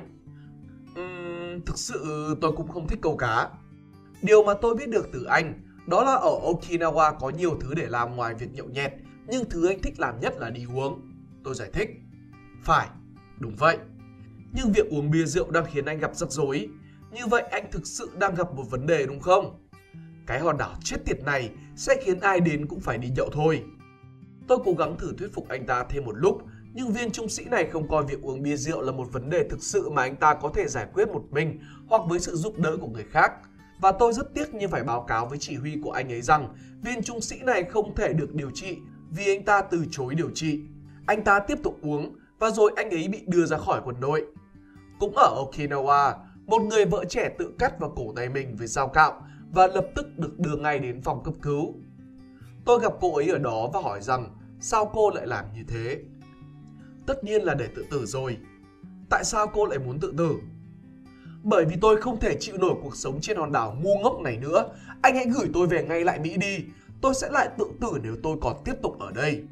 Uhm, 0.90 1.60
thực 1.66 1.78
sự 1.78 2.36
tôi 2.40 2.52
cũng 2.56 2.68
không 2.68 2.86
thích 2.86 2.98
câu 3.02 3.16
cá. 3.16 3.48
Điều 4.22 4.44
mà 4.44 4.54
tôi 4.54 4.74
biết 4.74 4.88
được 4.88 5.08
từ 5.12 5.24
anh 5.24 5.54
đó 5.86 6.04
là 6.04 6.14
ở 6.14 6.40
Okinawa 6.52 7.12
có 7.20 7.30
nhiều 7.30 7.56
thứ 7.60 7.74
để 7.74 7.86
làm 7.86 8.16
ngoài 8.16 8.34
việc 8.34 8.52
nhậu 8.52 8.66
nhẹt, 8.66 8.92
nhưng 9.26 9.50
thứ 9.50 9.68
anh 9.68 9.82
thích 9.82 9.94
làm 10.00 10.20
nhất 10.20 10.34
là 10.38 10.50
đi 10.50 10.66
uống. 10.74 11.09
Tôi 11.44 11.54
giải 11.54 11.70
thích. 11.72 11.90
Phải, 12.62 12.88
đúng 13.38 13.56
vậy. 13.56 13.78
Nhưng 14.52 14.72
việc 14.72 14.86
uống 14.90 15.10
bia 15.10 15.24
rượu 15.24 15.50
đang 15.50 15.64
khiến 15.72 15.84
anh 15.84 15.98
gặp 15.98 16.16
rắc 16.16 16.30
rối. 16.30 16.68
Như 17.12 17.26
vậy 17.26 17.42
anh 17.50 17.70
thực 17.72 17.86
sự 17.86 18.10
đang 18.18 18.34
gặp 18.34 18.54
một 18.54 18.64
vấn 18.70 18.86
đề 18.86 19.06
đúng 19.06 19.20
không? 19.20 19.68
Cái 20.26 20.40
hòn 20.40 20.58
đảo 20.58 20.74
chết 20.84 20.96
tiệt 21.04 21.24
này 21.24 21.50
sẽ 21.76 22.02
khiến 22.04 22.20
ai 22.20 22.40
đến 22.40 22.66
cũng 22.66 22.80
phải 22.80 22.98
đi 22.98 23.08
nhậu 23.16 23.28
thôi. 23.32 23.62
Tôi 24.48 24.58
cố 24.64 24.72
gắng 24.78 24.96
thử 24.98 25.12
thuyết 25.18 25.34
phục 25.34 25.48
anh 25.48 25.66
ta 25.66 25.84
thêm 25.84 26.04
một 26.04 26.16
lúc, 26.16 26.42
nhưng 26.72 26.92
viên 26.92 27.10
trung 27.10 27.28
sĩ 27.28 27.44
này 27.44 27.68
không 27.72 27.88
coi 27.88 28.04
việc 28.04 28.22
uống 28.22 28.42
bia 28.42 28.56
rượu 28.56 28.82
là 28.82 28.92
một 28.92 29.12
vấn 29.12 29.30
đề 29.30 29.48
thực 29.48 29.62
sự 29.62 29.90
mà 29.90 30.02
anh 30.02 30.16
ta 30.16 30.34
có 30.34 30.50
thể 30.54 30.68
giải 30.68 30.86
quyết 30.92 31.08
một 31.08 31.22
mình 31.30 31.60
hoặc 31.88 32.02
với 32.08 32.20
sự 32.20 32.36
giúp 32.36 32.58
đỡ 32.58 32.76
của 32.80 32.88
người 32.88 33.04
khác. 33.10 33.32
Và 33.80 33.92
tôi 33.92 34.12
rất 34.12 34.34
tiếc 34.34 34.54
nhưng 34.54 34.70
phải 34.70 34.84
báo 34.84 35.04
cáo 35.08 35.26
với 35.26 35.38
chỉ 35.38 35.54
huy 35.56 35.76
của 35.82 35.90
anh 35.90 36.12
ấy 36.12 36.22
rằng 36.22 36.54
viên 36.82 37.02
trung 37.02 37.20
sĩ 37.20 37.36
này 37.42 37.64
không 37.64 37.94
thể 37.94 38.12
được 38.12 38.34
điều 38.34 38.50
trị 38.50 38.78
vì 39.10 39.26
anh 39.26 39.44
ta 39.44 39.62
từ 39.62 39.84
chối 39.90 40.14
điều 40.14 40.30
trị. 40.34 40.60
Anh 41.10 41.22
ta 41.24 41.40
tiếp 41.40 41.58
tục 41.62 41.78
uống 41.82 42.14
và 42.38 42.50
rồi 42.50 42.72
anh 42.76 42.90
ấy 42.90 43.08
bị 43.08 43.22
đưa 43.26 43.46
ra 43.46 43.56
khỏi 43.56 43.80
quân 43.84 43.96
đội. 44.00 44.26
Cũng 44.98 45.16
ở 45.16 45.44
Okinawa, 45.44 46.12
một 46.46 46.62
người 46.62 46.84
vợ 46.84 47.04
trẻ 47.04 47.34
tự 47.38 47.52
cắt 47.58 47.80
vào 47.80 47.92
cổ 47.96 48.12
tay 48.16 48.28
mình 48.28 48.56
với 48.56 48.66
dao 48.66 48.88
cạo 48.88 49.22
và 49.52 49.66
lập 49.66 49.86
tức 49.94 50.18
được 50.18 50.38
đưa 50.38 50.56
ngay 50.56 50.78
đến 50.78 51.02
phòng 51.02 51.22
cấp 51.22 51.34
cứu. 51.42 51.74
Tôi 52.64 52.80
gặp 52.80 52.92
cô 53.00 53.14
ấy 53.14 53.28
ở 53.28 53.38
đó 53.38 53.70
và 53.72 53.80
hỏi 53.80 54.00
rằng 54.00 54.28
sao 54.60 54.90
cô 54.94 55.10
lại 55.10 55.26
làm 55.26 55.44
như 55.54 55.62
thế? 55.68 55.98
Tất 57.06 57.24
nhiên 57.24 57.42
là 57.42 57.54
để 57.54 57.68
tự 57.76 57.84
tử 57.90 58.06
rồi. 58.06 58.36
Tại 59.08 59.24
sao 59.24 59.46
cô 59.46 59.66
lại 59.66 59.78
muốn 59.78 60.00
tự 60.00 60.14
tử? 60.18 60.36
Bởi 61.42 61.64
vì 61.64 61.76
tôi 61.80 62.00
không 62.02 62.20
thể 62.20 62.36
chịu 62.40 62.58
nổi 62.58 62.74
cuộc 62.82 62.96
sống 62.96 63.20
trên 63.20 63.36
hòn 63.36 63.52
đảo 63.52 63.76
ngu 63.82 63.98
ngốc 63.98 64.20
này 64.20 64.36
nữa. 64.36 64.68
Anh 65.02 65.14
hãy 65.14 65.26
gửi 65.34 65.50
tôi 65.54 65.66
về 65.66 65.84
ngay 65.84 66.04
lại 66.04 66.18
Mỹ 66.18 66.36
đi. 66.36 66.64
Tôi 67.00 67.14
sẽ 67.14 67.30
lại 67.30 67.48
tự 67.58 67.64
tử 67.80 67.88
nếu 68.02 68.16
tôi 68.22 68.36
còn 68.40 68.56
tiếp 68.64 68.74
tục 68.82 68.98
ở 68.98 69.12
đây. 69.12 69.44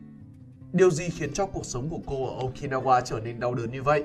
Điều 0.73 0.91
gì 0.91 1.09
khiến 1.09 1.32
cho 1.32 1.47
cuộc 1.47 1.65
sống 1.65 1.88
của 1.91 2.00
cô 2.06 2.37
ở 2.37 2.47
Okinawa 2.47 3.00
trở 3.00 3.20
nên 3.20 3.41
đau 3.41 3.55
đớn 3.55 3.70
như 3.70 3.82
vậy? 3.82 4.05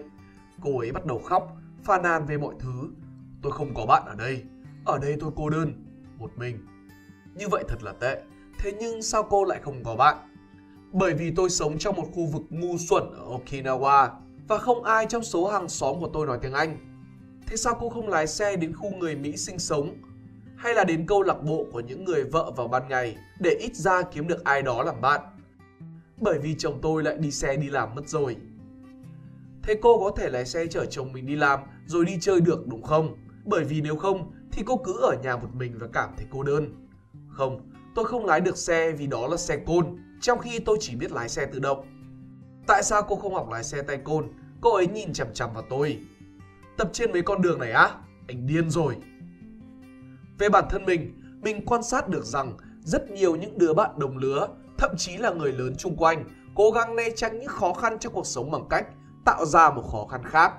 Cô 0.61 0.79
ấy 0.79 0.91
bắt 0.91 1.05
đầu 1.05 1.19
khóc, 1.19 1.57
phàn 1.83 2.01
nàn 2.01 2.25
về 2.25 2.37
mọi 2.37 2.55
thứ. 2.59 2.89
Tôi 3.41 3.51
không 3.51 3.73
có 3.73 3.85
bạn 3.85 4.03
ở 4.05 4.15
đây. 4.15 4.43
Ở 4.85 4.97
đây 4.97 5.17
tôi 5.19 5.31
cô 5.35 5.49
đơn, 5.49 5.73
một 6.17 6.31
mình. 6.37 6.57
Như 7.35 7.47
vậy 7.47 7.63
thật 7.67 7.83
là 7.83 7.93
tệ. 7.93 8.21
Thế 8.59 8.71
nhưng 8.79 9.01
sao 9.01 9.23
cô 9.23 9.45
lại 9.45 9.59
không 9.63 9.83
có 9.83 9.95
bạn? 9.95 10.17
Bởi 10.91 11.13
vì 11.13 11.31
tôi 11.35 11.49
sống 11.49 11.77
trong 11.77 11.95
một 11.95 12.07
khu 12.13 12.25
vực 12.25 12.41
ngu 12.49 12.77
xuẩn 12.77 13.03
ở 13.03 13.37
Okinawa 13.37 14.09
và 14.47 14.57
không 14.57 14.83
ai 14.83 15.05
trong 15.09 15.23
số 15.23 15.47
hàng 15.47 15.69
xóm 15.69 15.99
của 15.99 16.09
tôi 16.13 16.27
nói 16.27 16.39
tiếng 16.41 16.53
Anh. 16.53 16.77
Thế 17.47 17.57
sao 17.57 17.77
cô 17.79 17.89
không 17.89 18.07
lái 18.07 18.27
xe 18.27 18.55
đến 18.55 18.73
khu 18.75 18.95
người 18.95 19.15
Mỹ 19.15 19.37
sinh 19.37 19.59
sống 19.59 19.95
hay 20.55 20.73
là 20.73 20.83
đến 20.83 21.05
câu 21.07 21.23
lạc 21.23 21.43
bộ 21.43 21.65
của 21.71 21.79
những 21.79 22.03
người 22.03 22.23
vợ 22.23 22.51
vào 22.51 22.67
ban 22.67 22.87
ngày 22.87 23.17
để 23.39 23.57
ít 23.59 23.75
ra 23.75 24.01
kiếm 24.01 24.27
được 24.27 24.43
ai 24.43 24.61
đó 24.61 24.83
làm 24.83 25.01
bạn? 25.01 25.21
Bởi 26.17 26.39
vì 26.39 26.55
chồng 26.57 26.79
tôi 26.81 27.03
lại 27.03 27.17
đi 27.17 27.31
xe 27.31 27.55
đi 27.55 27.69
làm 27.69 27.95
mất 27.95 28.09
rồi. 28.09 28.37
Thế 29.63 29.75
cô 29.81 29.99
có 29.99 30.11
thể 30.17 30.29
lái 30.29 30.45
xe 30.45 30.67
chở 30.67 30.85
chồng 30.85 31.13
mình 31.13 31.25
đi 31.25 31.35
làm 31.35 31.59
rồi 31.85 32.05
đi 32.05 32.17
chơi 32.21 32.41
được 32.41 32.67
đúng 32.67 32.83
không? 32.83 33.15
Bởi 33.45 33.63
vì 33.63 33.81
nếu 33.81 33.95
không 33.95 34.31
thì 34.51 34.63
cô 34.65 34.77
cứ 34.77 35.01
ở 35.01 35.15
nhà 35.23 35.37
một 35.37 35.49
mình 35.53 35.77
và 35.79 35.87
cảm 35.93 36.09
thấy 36.17 36.25
cô 36.31 36.43
đơn. 36.43 36.87
Không, 37.29 37.69
tôi 37.95 38.05
không 38.05 38.25
lái 38.25 38.41
được 38.41 38.57
xe 38.57 38.91
vì 38.91 39.07
đó 39.07 39.27
là 39.27 39.37
xe 39.37 39.57
côn, 39.57 39.97
trong 40.21 40.39
khi 40.39 40.59
tôi 40.59 40.77
chỉ 40.79 40.95
biết 40.95 41.11
lái 41.11 41.29
xe 41.29 41.45
tự 41.45 41.59
động. 41.59 41.85
Tại 42.67 42.83
sao 42.83 43.03
cô 43.07 43.15
không 43.15 43.33
học 43.33 43.49
lái 43.51 43.63
xe 43.63 43.81
tay 43.81 43.97
côn? 43.97 44.29
Cô 44.61 44.75
ấy 44.75 44.87
nhìn 44.87 45.13
chằm 45.13 45.27
chằm 45.33 45.53
vào 45.53 45.63
tôi. 45.69 45.99
Tập 46.77 46.89
trên 46.93 47.11
mấy 47.11 47.21
con 47.21 47.41
đường 47.41 47.59
này 47.59 47.71
á? 47.71 47.89
Anh 48.27 48.47
điên 48.47 48.69
rồi. 48.69 48.95
Về 50.37 50.49
bản 50.49 50.63
thân 50.69 50.85
mình, 50.85 51.21
mình 51.41 51.65
quan 51.65 51.83
sát 51.83 52.09
được 52.09 52.25
rằng 52.25 52.53
rất 52.83 53.11
nhiều 53.11 53.35
những 53.35 53.57
đứa 53.57 53.73
bạn 53.73 53.99
đồng 53.99 54.17
lứa, 54.17 54.47
thậm 54.83 54.97
chí 54.97 55.17
là 55.17 55.31
người 55.31 55.51
lớn 55.51 55.73
chung 55.77 55.95
quanh, 55.95 56.23
cố 56.55 56.71
gắng 56.71 56.95
né 56.95 57.09
tránh 57.15 57.39
những 57.39 57.47
khó 57.47 57.73
khăn 57.73 57.99
trong 57.99 58.13
cuộc 58.13 58.25
sống 58.25 58.51
bằng 58.51 58.63
cách 58.69 58.87
tạo 59.25 59.45
ra 59.45 59.69
một 59.69 59.83
khó 59.91 60.05
khăn 60.11 60.21
khác. 60.25 60.53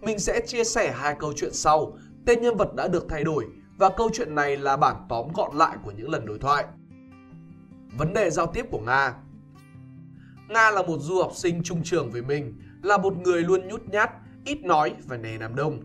Mình 0.00 0.18
sẽ 0.18 0.40
chia 0.46 0.64
sẻ 0.64 0.92
hai 0.92 1.16
câu 1.18 1.32
chuyện 1.36 1.52
sau, 1.52 1.98
tên 2.26 2.42
nhân 2.42 2.56
vật 2.56 2.74
đã 2.74 2.88
được 2.88 3.06
thay 3.08 3.24
đổi 3.24 3.46
và 3.78 3.88
câu 3.96 4.10
chuyện 4.12 4.34
này 4.34 4.56
là 4.56 4.76
bản 4.76 4.96
tóm 5.08 5.28
gọn 5.34 5.56
lại 5.56 5.76
của 5.84 5.90
những 5.90 6.10
lần 6.10 6.26
đối 6.26 6.38
thoại. 6.38 6.64
Vấn 7.98 8.12
đề 8.12 8.30
giao 8.30 8.46
tiếp 8.46 8.66
của 8.70 8.80
Nga 8.80 9.14
Nga 10.48 10.70
là 10.70 10.82
một 10.82 10.98
du 11.00 11.22
học 11.22 11.32
sinh 11.34 11.62
trung 11.62 11.82
trường 11.84 12.10
với 12.10 12.22
mình, 12.22 12.58
là 12.82 12.98
một 12.98 13.16
người 13.16 13.42
luôn 13.42 13.68
nhút 13.68 13.82
nhát, 13.86 14.10
ít 14.44 14.64
nói 14.64 14.94
và 15.06 15.16
nề 15.16 15.38
nằm 15.38 15.56
đông. 15.56 15.80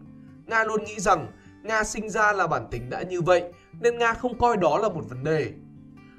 Nga 0.46 0.64
luôn 0.64 0.84
nghĩ 0.84 1.00
rằng 1.00 1.28
Nga 1.64 1.84
sinh 1.84 2.10
ra 2.10 2.32
là 2.34 2.48
bản 2.48 2.68
tính 2.72 2.90
đã 2.90 3.02
như 3.02 3.22
vậy 3.22 3.44
nên 3.80 3.98
Nga 3.98 4.14
không 4.14 4.38
coi 4.38 4.58
đó 4.58 4.78
là 4.78 4.90
một 4.90 5.04
vấn 5.10 5.24
đề. 5.24 5.54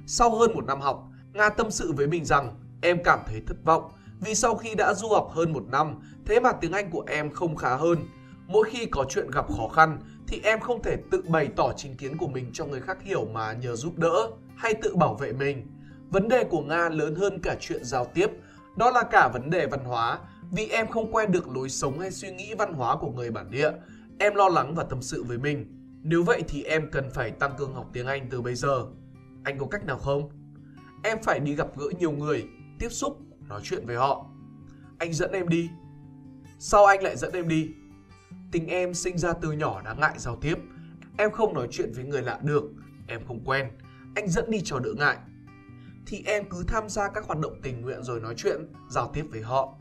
Sau 0.07 0.31
hơn 0.31 0.55
một 0.55 0.65
năm 0.65 0.81
học, 0.81 1.09
Nga 1.33 1.49
tâm 1.49 1.71
sự 1.71 1.93
với 1.93 2.07
mình 2.07 2.25
rằng 2.25 2.55
em 2.83 3.03
cảm 3.05 3.19
thấy 3.27 3.43
thất 3.47 3.57
vọng 3.65 3.93
vì 4.21 4.35
sau 4.35 4.55
khi 4.55 4.75
đã 4.75 4.95
du 4.95 5.09
học 5.09 5.31
hơn 5.33 5.53
một 5.53 5.65
năm, 5.69 5.95
thế 6.27 6.41
mà 6.41 6.53
tiếng 6.53 6.73
Anh 6.73 6.91
của 6.91 7.05
em 7.09 7.31
không 7.31 7.57
khá 7.57 7.77
hơn. 7.77 7.99
Mỗi 8.47 8.71
khi 8.71 8.87
có 8.87 9.05
chuyện 9.09 9.31
gặp 9.31 9.47
khó 9.57 9.69
khăn 9.69 9.99
thì 10.29 10.41
em 10.45 10.61
không 10.61 10.83
thể 10.83 10.97
tự 11.11 11.23
bày 11.29 11.49
tỏ 11.57 11.73
chính 11.77 11.97
kiến 11.97 12.19
của 12.19 12.29
mình 12.29 12.51
cho 12.53 12.65
người 12.65 12.81
khác 12.81 13.03
hiểu 13.03 13.25
mà 13.33 13.53
nhờ 13.53 13.77
giúp 13.77 13.99
đỡ 13.99 14.31
hay 14.57 14.75
tự 14.75 14.97
bảo 14.97 15.15
vệ 15.15 15.33
mình. 15.33 15.67
Vấn 16.11 16.29
đề 16.29 16.45
của 16.45 16.63
Nga 16.63 16.89
lớn 16.89 17.15
hơn 17.15 17.39
cả 17.43 17.57
chuyện 17.61 17.85
giao 17.85 18.05
tiếp, 18.05 18.27
đó 18.77 18.91
là 18.91 19.03
cả 19.03 19.29
vấn 19.33 19.51
đề 19.51 19.67
văn 19.67 19.85
hóa, 19.85 20.19
vì 20.51 20.69
em 20.69 20.87
không 20.87 21.13
quen 21.13 21.33
được 21.33 21.49
lối 21.49 21.69
sống 21.69 21.99
hay 21.99 22.11
suy 22.11 22.31
nghĩ 22.31 22.55
văn 22.55 22.73
hóa 22.73 22.97
của 22.97 23.11
người 23.11 23.31
bản 23.31 23.51
địa. 23.51 23.71
Em 24.19 24.35
lo 24.35 24.49
lắng 24.49 24.75
và 24.75 24.85
tâm 24.85 25.03
sự 25.03 25.23
với 25.23 25.39
mình. 25.39 25.67
Nếu 26.03 26.23
vậy 26.23 26.43
thì 26.49 26.63
em 26.63 26.91
cần 26.91 27.11
phải 27.11 27.31
tăng 27.31 27.57
cường 27.59 27.75
học 27.75 27.87
tiếng 27.93 28.07
Anh 28.07 28.27
từ 28.31 28.43
bây 28.43 28.55
giờ. 28.55 28.87
Anh 29.45 29.59
có 29.59 29.67
cách 29.67 29.87
nào 29.87 29.99
không? 29.99 30.42
Em 31.03 31.19
phải 31.23 31.41
đi 31.41 31.55
gặp 31.55 31.69
gỡ 31.77 31.87
nhiều 31.99 32.11
người, 32.11 32.49
tiếp 32.79 32.89
xúc, 32.89 33.19
nói 33.49 33.61
chuyện 33.65 33.87
với 33.87 33.97
họ. 33.97 34.27
Anh 34.99 35.13
dẫn 35.13 35.33
em 35.33 35.49
đi. 35.49 35.71
Sao 36.59 36.85
anh 36.85 37.03
lại 37.03 37.17
dẫn 37.17 37.33
em 37.33 37.49
đi? 37.49 37.71
Tình 38.53 38.67
em 38.67 38.95
sinh 38.95 39.19
ra 39.19 39.33
từ 39.33 39.53
nhỏ 39.53 39.83
đã 39.85 39.95
ngại 39.95 40.15
giao 40.19 40.37
tiếp. 40.37 40.55
Em 41.19 41.31
không 41.31 41.55
nói 41.55 41.69
chuyện 41.71 41.93
với 41.95 42.05
người 42.05 42.23
lạ 42.23 42.41
được. 42.43 42.65
Em 43.07 43.21
không 43.27 43.45
quen. 43.45 43.69
Anh 44.15 44.29
dẫn 44.29 44.51
đi 44.51 44.61
cho 44.65 44.79
đỡ 44.79 44.91
ngại. 44.99 45.17
Thì 46.07 46.23
em 46.27 46.45
cứ 46.51 46.65
tham 46.67 46.89
gia 46.89 47.09
các 47.09 47.25
hoạt 47.27 47.39
động 47.39 47.61
tình 47.63 47.81
nguyện 47.81 48.03
rồi 48.03 48.21
nói 48.21 48.35
chuyện, 48.37 48.61
giao 48.91 49.11
tiếp 49.15 49.25
với 49.31 49.43
họ. 49.43 49.75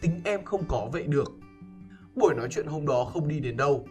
Tính 0.00 0.20
em 0.24 0.44
không 0.44 0.64
có 0.68 0.88
vậy 0.92 1.06
được. 1.06 1.32
Buổi 2.14 2.34
nói 2.34 2.48
chuyện 2.50 2.66
hôm 2.66 2.86
đó 2.86 3.04
không 3.04 3.28
đi 3.28 3.40
đến 3.40 3.56
đâu. 3.56 3.88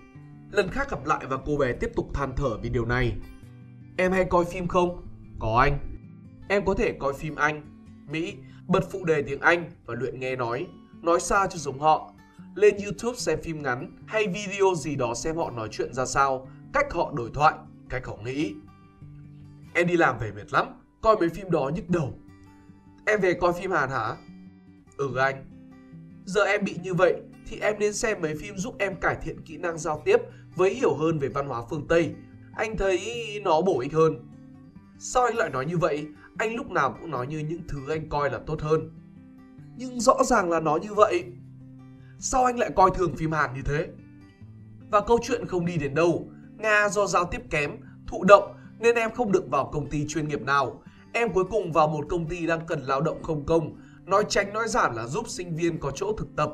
Lần 0.51 0.69
khác 0.69 0.91
gặp 0.91 1.05
lại 1.05 1.25
và 1.29 1.37
cô 1.45 1.57
bé 1.57 1.73
tiếp 1.73 1.91
tục 1.95 2.09
than 2.13 2.33
thở 2.35 2.57
vì 2.61 2.69
điều 2.69 2.85
này. 2.85 3.13
Em 3.97 4.11
hay 4.11 4.25
coi 4.25 4.45
phim 4.45 4.67
không? 4.67 5.07
Có 5.39 5.57
anh. 5.57 5.96
Em 6.49 6.65
có 6.65 6.73
thể 6.73 6.93
coi 6.99 7.13
phim 7.13 7.35
Anh, 7.35 7.61
Mỹ, 8.11 8.35
bật 8.67 8.91
phụ 8.91 9.05
đề 9.05 9.21
tiếng 9.21 9.39
Anh 9.39 9.71
và 9.85 9.95
luyện 9.95 10.19
nghe 10.19 10.35
nói, 10.35 10.67
nói 11.01 11.19
xa 11.19 11.47
cho 11.47 11.57
giống 11.57 11.79
họ. 11.79 12.13
Lên 12.55 12.77
YouTube 12.83 13.17
xem 13.17 13.39
phim 13.43 13.63
ngắn 13.63 13.91
hay 14.05 14.27
video 14.27 14.75
gì 14.75 14.95
đó 14.95 15.13
xem 15.13 15.35
họ 15.35 15.51
nói 15.51 15.67
chuyện 15.71 15.93
ra 15.93 16.05
sao, 16.05 16.49
cách 16.73 16.93
họ 16.93 17.13
đối 17.15 17.29
thoại, 17.33 17.53
cách 17.89 18.05
họ 18.05 18.17
nghĩ. 18.25 18.53
Em 19.73 19.87
đi 19.87 19.97
làm 19.97 20.17
về 20.19 20.31
mệt 20.31 20.53
lắm, 20.53 20.65
coi 21.01 21.17
mấy 21.17 21.29
phim 21.29 21.51
đó 21.51 21.71
nhức 21.75 21.89
đầu. 21.89 22.13
Em 23.05 23.21
về 23.21 23.33
coi 23.33 23.53
phim 23.53 23.71
Hàn 23.71 23.89
hả? 23.89 24.15
Ừ 24.97 25.15
anh. 25.17 25.45
Giờ 26.25 26.43
em 26.43 26.63
bị 26.65 26.75
như 26.83 26.93
vậy 26.93 27.15
thì 27.47 27.59
em 27.59 27.79
nên 27.79 27.93
xem 27.93 28.21
mấy 28.21 28.35
phim 28.35 28.57
giúp 28.57 28.75
em 28.79 28.95
cải 28.95 29.15
thiện 29.21 29.41
kỹ 29.41 29.57
năng 29.57 29.77
giao 29.77 30.01
tiếp 30.05 30.17
với 30.55 30.73
hiểu 30.73 30.95
hơn 30.95 31.19
về 31.19 31.27
văn 31.27 31.47
hóa 31.47 31.63
phương 31.69 31.87
Tây. 31.87 32.15
Anh 32.55 32.77
thấy 32.77 32.99
nó 33.43 33.61
bổ 33.61 33.79
ích 33.79 33.93
hơn. 33.93 34.19
Sao 34.99 35.23
anh 35.23 35.35
lại 35.35 35.49
nói 35.49 35.65
như 35.65 35.77
vậy? 35.77 36.07
Anh 36.37 36.55
lúc 36.55 36.71
nào 36.71 36.97
cũng 37.01 37.11
nói 37.11 37.27
như 37.27 37.39
những 37.39 37.61
thứ 37.67 37.89
anh 37.89 38.09
coi 38.09 38.29
là 38.29 38.39
tốt 38.47 38.61
hơn. 38.61 38.89
Nhưng 39.75 39.99
rõ 39.99 40.23
ràng 40.23 40.49
là 40.49 40.59
nó 40.59 40.77
như 40.77 40.93
vậy. 40.93 41.23
Sao 42.19 42.45
anh 42.45 42.59
lại 42.59 42.69
coi 42.75 42.91
thường 42.95 43.15
phim 43.15 43.31
Hàn 43.31 43.53
như 43.53 43.61
thế? 43.65 43.87
Và 44.91 45.01
câu 45.01 45.19
chuyện 45.23 45.47
không 45.47 45.65
đi 45.65 45.77
đến 45.77 45.93
đâu. 45.93 46.27
Nga 46.57 46.89
do 46.89 47.07
giao 47.07 47.25
tiếp 47.25 47.41
kém, 47.49 47.71
thụ 48.07 48.23
động 48.23 48.53
nên 48.79 48.95
em 48.95 49.11
không 49.11 49.31
được 49.31 49.49
vào 49.49 49.69
công 49.73 49.89
ty 49.89 50.07
chuyên 50.07 50.27
nghiệp 50.27 50.41
nào. 50.41 50.83
Em 51.13 51.33
cuối 51.33 51.43
cùng 51.43 51.71
vào 51.71 51.87
một 51.87 52.05
công 52.09 52.27
ty 52.27 52.47
đang 52.47 52.65
cần 52.65 52.81
lao 52.81 53.01
động 53.01 53.23
không 53.23 53.45
công, 53.45 53.79
nói 54.05 54.25
tránh 54.29 54.53
nói 54.53 54.67
giản 54.67 54.95
là 54.95 55.07
giúp 55.07 55.29
sinh 55.29 55.55
viên 55.55 55.79
có 55.79 55.91
chỗ 55.95 56.13
thực 56.17 56.35
tập. 56.35 56.49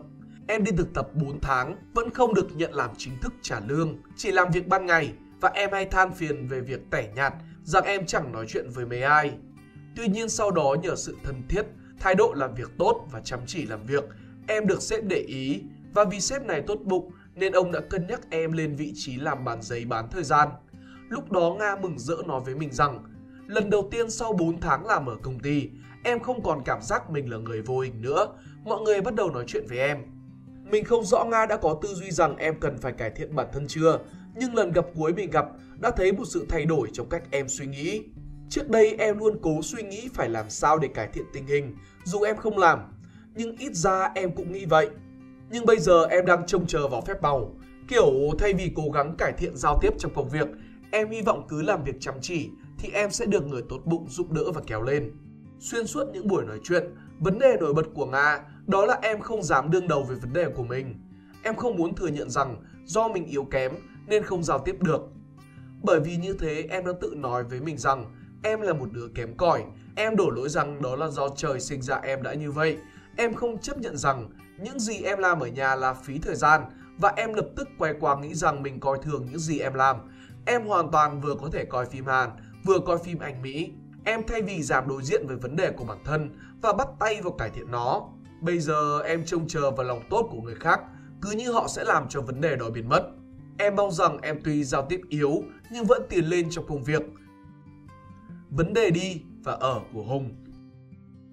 Em 0.47 0.63
đi 0.63 0.71
thực 0.77 0.93
tập 0.93 1.09
4 1.13 1.39
tháng, 1.41 1.75
vẫn 1.93 2.09
không 2.09 2.33
được 2.33 2.47
nhận 2.55 2.73
làm 2.73 2.89
chính 2.97 3.13
thức 3.21 3.33
trả 3.41 3.59
lương, 3.59 3.97
chỉ 4.15 4.31
làm 4.31 4.51
việc 4.51 4.67
ban 4.67 4.85
ngày 4.85 5.13
và 5.41 5.49
em 5.49 5.69
hay 5.71 5.85
than 5.85 6.11
phiền 6.11 6.47
về 6.47 6.61
việc 6.61 6.91
tẻ 6.91 7.11
nhạt 7.15 7.33
rằng 7.63 7.83
em 7.83 8.05
chẳng 8.05 8.31
nói 8.31 8.45
chuyện 8.49 8.69
với 8.69 8.85
mấy 8.85 9.01
ai. 9.01 9.33
Tuy 9.95 10.07
nhiên 10.07 10.29
sau 10.29 10.51
đó 10.51 10.75
nhờ 10.83 10.95
sự 10.95 11.17
thân 11.23 11.41
thiết, 11.49 11.65
thái 11.99 12.15
độ 12.15 12.33
làm 12.35 12.55
việc 12.55 12.71
tốt 12.77 13.07
và 13.11 13.19
chăm 13.19 13.39
chỉ 13.45 13.65
làm 13.65 13.85
việc, 13.85 14.03
em 14.47 14.67
được 14.67 14.81
sếp 14.81 15.03
để 15.03 15.17
ý 15.17 15.61
và 15.93 16.03
vì 16.03 16.19
sếp 16.19 16.45
này 16.45 16.61
tốt 16.67 16.79
bụng 16.83 17.11
nên 17.35 17.51
ông 17.51 17.71
đã 17.71 17.79
cân 17.79 18.07
nhắc 18.07 18.21
em 18.29 18.51
lên 18.51 18.75
vị 18.75 18.91
trí 18.95 19.17
làm 19.17 19.43
bàn 19.45 19.61
giấy 19.61 19.85
bán 19.85 20.07
thời 20.11 20.23
gian. 20.23 20.49
Lúc 21.09 21.31
đó 21.31 21.55
Nga 21.59 21.75
mừng 21.75 21.99
rỡ 21.99 22.15
nói 22.25 22.41
với 22.45 22.55
mình 22.55 22.71
rằng 22.71 23.03
lần 23.47 23.69
đầu 23.69 23.87
tiên 23.91 24.09
sau 24.09 24.33
4 24.33 24.59
tháng 24.59 24.85
làm 24.85 25.05
ở 25.09 25.15
công 25.21 25.39
ty, 25.39 25.69
em 26.03 26.19
không 26.19 26.43
còn 26.43 26.61
cảm 26.65 26.81
giác 26.81 27.09
mình 27.09 27.31
là 27.31 27.37
người 27.37 27.61
vô 27.61 27.79
hình 27.79 28.01
nữa. 28.01 28.27
Mọi 28.63 28.81
người 28.81 29.01
bắt 29.01 29.15
đầu 29.15 29.31
nói 29.31 29.43
chuyện 29.47 29.65
với 29.69 29.79
em. 29.79 29.97
Mình 30.71 30.85
không 30.85 31.03
rõ 31.03 31.23
Nga 31.23 31.45
đã 31.45 31.57
có 31.57 31.79
tư 31.81 31.89
duy 31.93 32.11
rằng 32.11 32.37
em 32.37 32.59
cần 32.59 32.77
phải 32.77 32.93
cải 32.93 33.09
thiện 33.09 33.35
bản 33.35 33.47
thân 33.53 33.67
chưa, 33.67 33.99
nhưng 34.35 34.55
lần 34.55 34.71
gặp 34.71 34.85
cuối 34.95 35.13
mình 35.13 35.29
gặp 35.29 35.45
đã 35.79 35.91
thấy 35.91 36.11
một 36.11 36.25
sự 36.25 36.45
thay 36.49 36.65
đổi 36.65 36.89
trong 36.93 37.09
cách 37.09 37.23
em 37.31 37.49
suy 37.49 37.65
nghĩ. 37.65 38.03
Trước 38.53 38.69
đây 38.69 38.95
em 38.99 39.17
luôn 39.17 39.37
cố 39.41 39.61
suy 39.61 39.83
nghĩ 39.83 40.09
phải 40.13 40.29
làm 40.29 40.49
sao 40.49 40.79
để 40.79 40.87
cải 40.87 41.07
thiện 41.07 41.25
tình 41.33 41.47
hình, 41.47 41.75
dù 42.03 42.21
em 42.21 42.37
không 42.37 42.57
làm. 42.57 42.79
Nhưng 43.35 43.57
ít 43.57 43.75
ra 43.75 44.11
em 44.15 44.35
cũng 44.35 44.51
nghĩ 44.51 44.65
vậy. 44.65 44.89
Nhưng 45.51 45.65
bây 45.65 45.79
giờ 45.79 46.05
em 46.05 46.25
đang 46.25 46.45
trông 46.45 46.67
chờ 46.67 46.87
vào 46.87 47.01
phép 47.01 47.21
màu. 47.21 47.55
Kiểu 47.87 48.11
thay 48.39 48.53
vì 48.53 48.71
cố 48.75 48.83
gắng 48.93 49.15
cải 49.17 49.33
thiện 49.37 49.57
giao 49.57 49.79
tiếp 49.81 49.93
trong 49.97 50.13
công 50.13 50.29
việc, 50.29 50.47
em 50.91 51.09
hy 51.09 51.21
vọng 51.21 51.45
cứ 51.49 51.61
làm 51.61 51.83
việc 51.83 51.95
chăm 51.99 52.13
chỉ 52.21 52.49
thì 52.79 52.89
em 52.93 53.11
sẽ 53.11 53.25
được 53.25 53.47
người 53.47 53.61
tốt 53.69 53.81
bụng 53.85 54.05
giúp 54.09 54.31
đỡ 54.31 54.51
và 54.51 54.61
kéo 54.67 54.81
lên. 54.81 55.11
Xuyên 55.59 55.87
suốt 55.87 56.07
những 56.13 56.27
buổi 56.27 56.45
nói 56.45 56.59
chuyện, 56.63 56.83
vấn 57.19 57.39
đề 57.39 57.57
nổi 57.59 57.73
bật 57.73 57.85
của 57.93 58.05
Nga 58.05 58.39
đó 58.67 58.85
là 58.85 58.99
em 59.01 59.19
không 59.19 59.43
dám 59.43 59.71
đương 59.71 59.87
đầu 59.87 60.03
về 60.03 60.15
vấn 60.15 60.33
đề 60.33 60.45
của 60.55 60.63
mình. 60.63 60.95
Em 61.43 61.55
không 61.55 61.75
muốn 61.75 61.95
thừa 61.95 62.07
nhận 62.07 62.29
rằng 62.29 62.63
do 62.85 63.07
mình 63.07 63.25
yếu 63.25 63.43
kém 63.43 63.71
nên 64.07 64.23
không 64.23 64.43
giao 64.43 64.59
tiếp 64.59 64.75
được. 64.81 65.01
Bởi 65.83 65.99
vì 65.99 66.15
như 66.15 66.33
thế 66.33 66.67
em 66.69 66.85
đã 66.85 66.91
tự 67.01 67.13
nói 67.17 67.43
với 67.43 67.61
mình 67.61 67.77
rằng 67.77 68.05
em 68.43 68.61
là 68.61 68.73
một 68.73 68.91
đứa 68.91 69.07
kém 69.15 69.37
cỏi, 69.37 69.63
em 69.95 70.15
đổ 70.15 70.29
lỗi 70.29 70.49
rằng 70.49 70.81
đó 70.81 70.95
là 70.95 71.07
do 71.07 71.29
trời 71.29 71.59
sinh 71.59 71.81
ra 71.81 71.95
em 71.95 72.23
đã 72.23 72.33
như 72.33 72.51
vậy. 72.51 72.77
Em 73.17 73.33
không 73.33 73.57
chấp 73.57 73.77
nhận 73.77 73.97
rằng 73.97 74.29
những 74.57 74.79
gì 74.79 75.01
em 75.01 75.19
làm 75.19 75.39
ở 75.39 75.47
nhà 75.47 75.75
là 75.75 75.93
phí 75.93 76.19
thời 76.19 76.35
gian 76.35 76.61
và 76.97 77.13
em 77.15 77.33
lập 77.33 77.45
tức 77.55 77.69
quay 77.77 77.93
qua 77.99 78.19
nghĩ 78.19 78.33
rằng 78.33 78.63
mình 78.63 78.79
coi 78.79 78.97
thường 79.03 79.25
những 79.29 79.39
gì 79.39 79.59
em 79.59 79.73
làm. 79.73 79.97
Em 80.45 80.65
hoàn 80.65 80.91
toàn 80.91 81.21
vừa 81.21 81.35
có 81.35 81.49
thể 81.51 81.65
coi 81.65 81.85
phim 81.85 82.05
Hàn, 82.05 82.29
vừa 82.65 82.79
coi 82.79 82.97
phim 82.97 83.19
Anh 83.19 83.41
Mỹ. 83.41 83.71
Em 84.05 84.23
thay 84.27 84.41
vì 84.41 84.63
giảm 84.63 84.87
đối 84.87 85.03
diện 85.03 85.27
với 85.27 85.37
vấn 85.37 85.55
đề 85.55 85.71
của 85.71 85.85
bản 85.85 85.97
thân 86.05 86.29
và 86.61 86.73
bắt 86.73 86.87
tay 86.99 87.21
vào 87.21 87.31
cải 87.31 87.49
thiện 87.49 87.71
nó. 87.71 88.01
Bây 88.41 88.59
giờ 88.59 88.99
em 89.05 89.25
trông 89.25 89.47
chờ 89.47 89.71
vào 89.71 89.85
lòng 89.85 90.01
tốt 90.09 90.27
của 90.31 90.41
người 90.41 90.55
khác, 90.55 90.81
cứ 91.21 91.31
như 91.31 91.51
họ 91.51 91.67
sẽ 91.67 91.83
làm 91.83 92.09
cho 92.09 92.21
vấn 92.21 92.41
đề 92.41 92.55
đó 92.55 92.69
biến 92.69 92.89
mất. 92.89 93.03
Em 93.57 93.75
mong 93.75 93.91
rằng 93.91 94.17
em 94.21 94.39
tuy 94.43 94.63
giao 94.63 94.85
tiếp 94.89 95.01
yếu 95.09 95.43
nhưng 95.71 95.85
vẫn 95.85 96.01
tiến 96.09 96.25
lên 96.25 96.47
trong 96.49 96.67
công 96.67 96.83
việc. 96.83 97.01
Vấn 98.55 98.73
đề 98.73 98.89
đi 98.89 99.21
và 99.43 99.53
ở 99.53 99.81
của 99.93 100.03
Hùng 100.03 100.29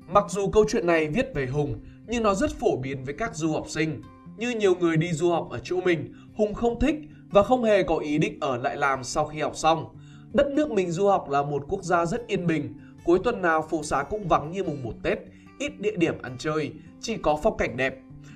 Mặc 0.09 0.25
dù 0.29 0.51
câu 0.51 0.65
chuyện 0.69 0.87
này 0.87 1.09
viết 1.09 1.35
về 1.35 1.47
Hùng 1.47 1.81
nhưng 2.07 2.23
nó 2.23 2.35
rất 2.35 2.51
phổ 2.51 2.77
biến 2.77 3.05
với 3.05 3.15
các 3.19 3.35
du 3.35 3.53
học 3.53 3.65
sinh. 3.69 4.03
Như 4.37 4.51
nhiều 4.51 4.75
người 4.75 4.97
đi 4.97 5.13
du 5.13 5.31
học 5.31 5.49
ở 5.51 5.59
chỗ 5.65 5.81
mình, 5.81 6.15
Hùng 6.35 6.55
không 6.55 6.81
thích 6.81 6.95
và 7.31 7.43
không 7.43 7.65
hề 7.65 7.83
có 7.83 7.97
ý 7.97 8.19
định 8.19 8.39
ở 8.41 8.57
lại 8.57 8.77
làm 8.77 9.05
sau 9.05 9.27
khi 9.27 9.41
học 9.41 9.57
xong. 9.57 9.97
Đất 10.33 10.47
nước 10.53 10.71
mình 10.71 10.91
du 10.91 11.09
học 11.09 11.31
là 11.31 11.43
một 11.43 11.65
quốc 11.69 11.85
gia 11.85 12.07
rất 12.07 12.27
yên 12.27 12.47
bình, 12.47 12.75
cuối 13.05 13.19
tuần 13.25 13.43
nào 13.43 13.67
phố 13.71 13.83
xá 13.83 14.03
cũng 14.03 14.29
vắng 14.29 14.51
như 14.51 14.65
mùng 14.65 14.83
1 14.83 14.93
Tết, 15.03 15.19
ít 15.59 15.81
địa 15.81 15.97
điểm 15.97 16.23
ăn 16.23 16.37
chơi, 16.39 16.73
chỉ 17.01 17.17
có 17.17 17.39
phong 17.43 17.57
cảnh 17.57 17.77
đẹp. 17.77 17.95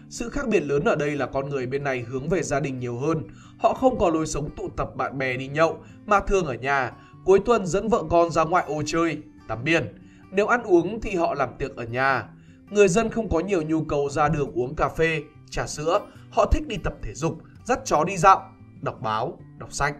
Sự 0.08 0.28
khác 0.28 0.48
biệt 0.48 0.60
lớn 0.60 0.84
ở 0.84 0.96
đây 0.96 1.10
là 1.10 1.26
con 1.26 1.48
người 1.48 1.66
bên 1.66 1.84
này 1.84 2.00
hướng 2.00 2.28
về 2.28 2.42
gia 2.42 2.60
đình 2.60 2.78
nhiều 2.78 2.98
hơn. 2.98 3.22
Họ 3.58 3.74
không 3.74 3.98
có 3.98 4.08
lối 4.08 4.26
sống 4.26 4.50
tụ 4.56 4.68
tập 4.76 4.96
bạn 4.96 5.18
bè 5.18 5.36
đi 5.36 5.48
nhậu, 5.48 5.78
mà 6.06 6.20
thường 6.20 6.46
ở 6.46 6.54
nhà, 6.54 6.92
cuối 7.24 7.40
tuần 7.44 7.66
dẫn 7.66 7.88
vợ 7.88 8.02
con 8.10 8.30
ra 8.30 8.44
ngoại 8.44 8.64
ô 8.68 8.82
chơi, 8.86 9.18
tắm 9.48 9.64
biển. 9.64 9.98
Nếu 10.30 10.46
ăn 10.46 10.62
uống 10.62 11.00
thì 11.00 11.14
họ 11.14 11.34
làm 11.34 11.48
tiệc 11.58 11.76
ở 11.76 11.84
nhà. 11.84 12.28
Người 12.70 12.88
dân 12.88 13.10
không 13.10 13.28
có 13.28 13.40
nhiều 13.40 13.62
nhu 13.62 13.84
cầu 13.84 14.10
ra 14.10 14.28
đường 14.28 14.52
uống 14.54 14.74
cà 14.74 14.88
phê, 14.88 15.22
trà 15.50 15.66
sữa, 15.66 16.00
họ 16.30 16.46
thích 16.52 16.66
đi 16.68 16.76
tập 16.76 16.94
thể 17.02 17.14
dục, 17.14 17.38
dắt 17.64 17.80
chó 17.84 18.04
đi 18.04 18.16
dạo, 18.16 18.52
đọc 18.82 18.98
báo, 19.02 19.38
đọc 19.58 19.72
sách. 19.72 19.96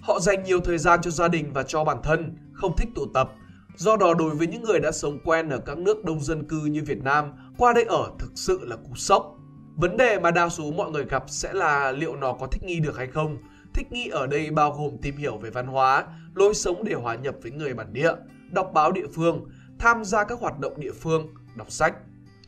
Họ 0.00 0.20
dành 0.20 0.42
nhiều 0.44 0.60
thời 0.60 0.78
gian 0.78 1.02
cho 1.02 1.10
gia 1.10 1.28
đình 1.28 1.52
và 1.52 1.62
cho 1.62 1.84
bản 1.84 1.98
thân, 2.02 2.36
không 2.52 2.76
thích 2.76 2.88
tụ 2.94 3.06
tập. 3.14 3.32
Do 3.76 3.96
đó 3.96 4.14
đối 4.14 4.30
với 4.30 4.46
những 4.46 4.62
người 4.62 4.80
đã 4.80 4.92
sống 4.92 5.18
quen 5.24 5.48
ở 5.48 5.58
các 5.58 5.78
nước 5.78 6.04
đông 6.04 6.20
dân 6.20 6.48
cư 6.48 6.60
như 6.64 6.82
Việt 6.86 7.02
Nam, 7.02 7.32
qua 7.58 7.72
đây 7.72 7.84
ở 7.84 8.10
thực 8.18 8.30
sự 8.34 8.60
là 8.62 8.76
cú 8.76 8.94
sốc. 8.94 9.36
Vấn 9.76 9.96
đề 9.96 10.18
mà 10.18 10.30
đa 10.30 10.48
số 10.48 10.70
mọi 10.70 10.90
người 10.90 11.04
gặp 11.04 11.24
sẽ 11.26 11.52
là 11.52 11.92
liệu 11.92 12.16
nó 12.16 12.32
có 12.32 12.46
thích 12.46 12.62
nghi 12.64 12.80
được 12.80 12.96
hay 12.96 13.06
không. 13.06 13.38
Thích 13.74 13.92
nghi 13.92 14.08
ở 14.08 14.26
đây 14.26 14.50
bao 14.50 14.72
gồm 14.72 14.98
tìm 15.02 15.16
hiểu 15.16 15.38
về 15.38 15.50
văn 15.50 15.66
hóa, 15.66 16.04
lối 16.34 16.54
sống 16.54 16.84
để 16.84 16.94
hòa 16.94 17.14
nhập 17.14 17.34
với 17.42 17.52
người 17.52 17.74
bản 17.74 17.92
địa, 17.92 18.12
đọc 18.50 18.70
báo 18.74 18.92
địa 18.92 19.06
phương, 19.14 19.48
tham 19.78 20.04
gia 20.04 20.24
các 20.24 20.40
hoạt 20.40 20.58
động 20.58 20.80
địa 20.80 20.92
phương, 20.92 21.34
đọc 21.56 21.70
sách. 21.70 21.94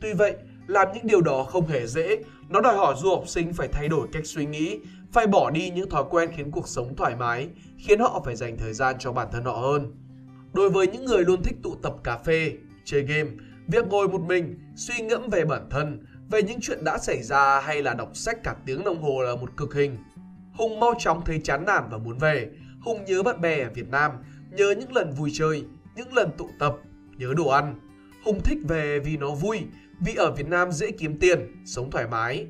Tuy 0.01 0.13
vậy, 0.13 0.35
làm 0.67 0.87
những 0.93 1.07
điều 1.07 1.21
đó 1.21 1.43
không 1.43 1.67
hề 1.67 1.87
dễ, 1.87 2.17
nó 2.49 2.61
đòi 2.61 2.77
hỏi 2.77 2.95
du 2.97 3.09
học 3.09 3.23
sinh 3.27 3.53
phải 3.53 3.67
thay 3.67 3.87
đổi 3.87 4.07
cách 4.11 4.25
suy 4.25 4.45
nghĩ, 4.45 4.79
phải 5.11 5.27
bỏ 5.27 5.49
đi 5.49 5.69
những 5.69 5.89
thói 5.89 6.03
quen 6.09 6.29
khiến 6.35 6.51
cuộc 6.51 6.67
sống 6.67 6.95
thoải 6.95 7.15
mái, 7.15 7.49
khiến 7.77 7.99
họ 7.99 8.21
phải 8.25 8.35
dành 8.35 8.57
thời 8.57 8.73
gian 8.73 8.95
cho 8.99 9.11
bản 9.11 9.27
thân 9.31 9.45
họ 9.45 9.53
hơn. 9.53 9.91
Đối 10.53 10.69
với 10.69 10.87
những 10.87 11.05
người 11.05 11.23
luôn 11.23 11.43
thích 11.43 11.57
tụ 11.63 11.75
tập 11.75 11.95
cà 12.03 12.17
phê, 12.17 12.51
chơi 12.85 13.01
game, 13.01 13.29
việc 13.67 13.87
ngồi 13.87 14.07
một 14.07 14.21
mình, 14.21 14.59
suy 14.75 15.03
ngẫm 15.03 15.29
về 15.29 15.45
bản 15.45 15.67
thân, 15.69 16.05
về 16.29 16.43
những 16.43 16.59
chuyện 16.61 16.83
đã 16.83 16.97
xảy 16.97 17.23
ra 17.23 17.59
hay 17.59 17.83
là 17.83 17.93
đọc 17.93 18.09
sách 18.13 18.43
cả 18.43 18.55
tiếng 18.65 18.83
đồng 18.83 19.01
hồ 19.01 19.21
là 19.21 19.35
một 19.35 19.57
cực 19.57 19.73
hình. 19.73 19.97
Hùng 20.57 20.79
mau 20.79 20.93
chóng 20.99 21.21
thấy 21.25 21.39
chán 21.43 21.65
nản 21.65 21.83
và 21.89 21.97
muốn 21.97 22.17
về. 22.17 22.49
Hùng 22.81 23.05
nhớ 23.05 23.23
bạn 23.23 23.41
bè 23.41 23.63
ở 23.63 23.69
Việt 23.73 23.89
Nam, 23.89 24.11
nhớ 24.51 24.73
những 24.79 24.93
lần 24.93 25.11
vui 25.11 25.31
chơi, 25.33 25.63
những 25.95 26.13
lần 26.13 26.31
tụ 26.37 26.49
tập, 26.59 26.75
nhớ 27.17 27.33
đồ 27.37 27.47
ăn. 27.47 27.79
Hùng 28.25 28.39
thích 28.43 28.57
về 28.67 28.99
vì 28.99 29.17
nó 29.17 29.31
vui, 29.31 29.59
vì 29.99 30.15
ở 30.15 30.31
Việt 30.31 30.47
Nam 30.47 30.71
dễ 30.71 30.91
kiếm 30.91 31.19
tiền, 31.19 31.63
sống 31.65 31.91
thoải 31.91 32.07
mái. 32.07 32.47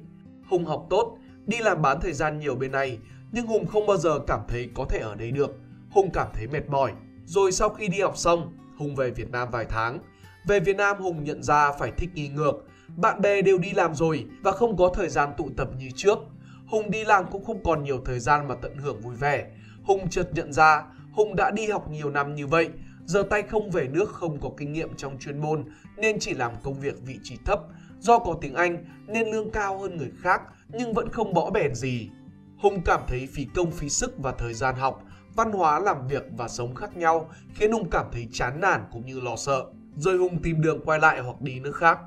Hùng 0.50 0.66
học 0.66 0.88
tốt, 0.90 1.18
đi 1.46 1.58
làm 1.58 1.82
bán 1.82 2.02
thời 2.02 2.14
gian 2.14 2.40
nhiều 2.40 2.56
bên 2.56 2.72
này, 2.72 3.00
nhưng 3.32 3.48
Hùng 3.48 3.66
không 3.66 3.86
bao 3.86 3.98
giờ 3.98 4.20
cảm 4.28 4.40
thấy 4.48 4.70
có 4.76 4.86
thể 4.90 5.00
ở 5.00 5.16
đây 5.16 5.32
được. 5.32 5.56
Hùng 5.92 6.10
cảm 6.14 6.28
thấy 6.34 6.48
mệt 6.48 6.70
mỏi. 6.70 6.92
Rồi 7.26 7.52
sau 7.52 7.70
khi 7.70 7.88
đi 7.88 8.00
học 8.00 8.18
xong, 8.18 8.58
Hùng 8.78 8.96
về 8.96 9.12
Việt 9.12 9.32
Nam 9.32 9.48
vài 9.52 9.66
tháng. 9.70 10.00
Về 10.48 10.60
Việt 10.60 10.76
Nam 10.76 10.98
Hùng 10.98 11.24
nhận 11.24 11.44
ra 11.44 11.72
phải 11.72 11.92
thích 11.92 12.10
nghi 12.14 12.28
ngược. 12.28 12.54
Bạn 12.96 13.22
bè 13.22 13.42
đều 13.42 13.58
đi 13.58 13.72
làm 13.72 13.96
rồi 13.96 14.26
và 14.42 14.52
không 14.52 14.78
có 14.78 14.92
thời 14.94 15.10
gian 15.10 15.30
tụ 15.38 15.50
tập 15.58 15.70
như 15.78 15.90
trước. 15.96 16.20
Hùng 16.68 16.92
đi 16.92 17.04
làm 17.04 17.26
cũng 17.32 17.46
không 17.46 17.64
còn 17.64 17.84
nhiều 17.84 18.02
thời 18.06 18.20
gian 18.20 18.48
mà 18.48 18.56
tận 18.56 18.78
hưởng 18.78 19.02
vui 19.02 19.16
vẻ. 19.16 19.52
Hùng 19.84 20.10
chợt 20.10 20.30
nhận 20.34 20.54
ra 20.54 20.84
Hùng 21.12 21.36
đã 21.36 21.52
đi 21.52 21.68
học 21.68 21.90
nhiều 21.90 22.10
năm 22.10 22.36
như 22.36 22.48
vậy, 22.48 22.70
giờ 23.06 23.24
tay 23.30 23.44
không 23.44 23.72
về 23.72 23.88
nước 23.88 24.10
không 24.10 24.40
có 24.42 24.50
kinh 24.58 24.74
nghiệm 24.74 24.96
trong 24.98 25.18
chuyên 25.20 25.42
môn 25.42 25.66
nên 25.98 26.20
chỉ 26.20 26.34
làm 26.34 26.52
công 26.64 26.80
việc 26.80 26.96
vị 27.06 27.20
trí 27.24 27.38
thấp. 27.46 27.60
Do 28.00 28.20
có 28.20 28.38
tiếng 28.42 28.54
Anh 28.54 28.86
nên 29.08 29.28
lương 29.28 29.52
cao 29.52 29.80
hơn 29.80 29.98
người 29.98 30.12
khác 30.22 30.42
nhưng 30.70 30.94
vẫn 30.94 31.10
không 31.10 31.34
bỏ 31.34 31.50
bèn 31.50 31.76
gì. 31.76 32.10
Hùng 32.58 32.82
cảm 32.86 33.02
thấy 33.08 33.28
phí 33.34 33.48
công 33.56 33.72
phí 33.72 33.90
sức 33.90 34.18
và 34.18 34.32
thời 34.32 34.54
gian 34.54 34.76
học, 34.76 35.04
văn 35.36 35.52
hóa 35.52 35.80
làm 35.80 36.08
việc 36.08 36.24
và 36.38 36.48
sống 36.48 36.76
khác 36.76 36.98
nhau 36.98 37.30
khiến 37.54 37.72
Hùng 37.72 37.90
cảm 37.90 38.06
thấy 38.12 38.28
chán 38.32 38.60
nản 38.62 38.82
cũng 38.92 39.06
như 39.06 39.20
lo 39.20 39.36
sợ. 39.36 39.66
Rồi 39.96 40.18
Hùng 40.18 40.38
tìm 40.44 40.62
đường 40.62 40.86
quay 40.86 41.00
lại 41.00 41.20
hoặc 41.20 41.42
đi 41.42 41.60
nước 41.60 41.76
khác. 41.76 42.00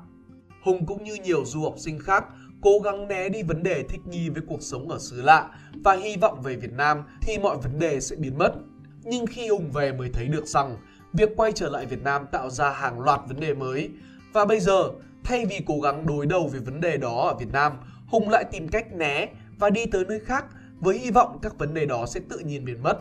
Hùng 0.63 0.85
cũng 0.85 1.03
như 1.03 1.15
nhiều 1.15 1.45
du 1.45 1.63
học 1.63 1.75
sinh 1.77 1.99
khác 1.99 2.25
cố 2.61 2.79
gắng 2.83 3.07
né 3.07 3.29
đi 3.29 3.43
vấn 3.43 3.63
đề 3.63 3.83
thích 3.83 4.01
nghi 4.05 4.29
với 4.29 4.41
cuộc 4.47 4.61
sống 4.61 4.89
ở 4.89 4.99
xứ 4.99 5.21
lạ 5.21 5.49
và 5.83 5.93
hy 5.93 6.15
vọng 6.15 6.41
về 6.41 6.55
Việt 6.55 6.71
Nam 6.71 7.03
thì 7.21 7.37
mọi 7.37 7.57
vấn 7.57 7.79
đề 7.79 7.99
sẽ 7.99 8.15
biến 8.15 8.37
mất. 8.37 8.53
Nhưng 9.03 9.25
khi 9.25 9.47
Hùng 9.47 9.71
về 9.71 9.91
mới 9.91 10.09
thấy 10.13 10.27
được 10.27 10.47
rằng 10.47 10.77
việc 11.13 11.29
quay 11.35 11.51
trở 11.51 11.69
lại 11.69 11.85
Việt 11.85 12.03
Nam 12.03 12.25
tạo 12.31 12.49
ra 12.49 12.71
hàng 12.71 12.99
loạt 12.99 13.19
vấn 13.27 13.39
đề 13.39 13.53
mới. 13.53 13.89
Và 14.33 14.45
bây 14.45 14.59
giờ, 14.59 14.89
thay 15.23 15.45
vì 15.45 15.59
cố 15.67 15.79
gắng 15.79 16.05
đối 16.05 16.25
đầu 16.25 16.47
với 16.47 16.59
vấn 16.59 16.81
đề 16.81 16.97
đó 16.97 17.27
ở 17.27 17.35
Việt 17.39 17.51
Nam, 17.51 17.73
Hùng 18.07 18.29
lại 18.29 18.43
tìm 18.51 18.67
cách 18.67 18.93
né 18.93 19.27
và 19.59 19.69
đi 19.69 19.85
tới 19.85 20.05
nơi 20.05 20.19
khác 20.19 20.45
với 20.79 20.97
hy 20.97 21.11
vọng 21.11 21.39
các 21.41 21.57
vấn 21.57 21.73
đề 21.73 21.85
đó 21.85 22.05
sẽ 22.05 22.19
tự 22.29 22.39
nhiên 22.39 22.65
biến 22.65 22.83
mất. 22.83 22.99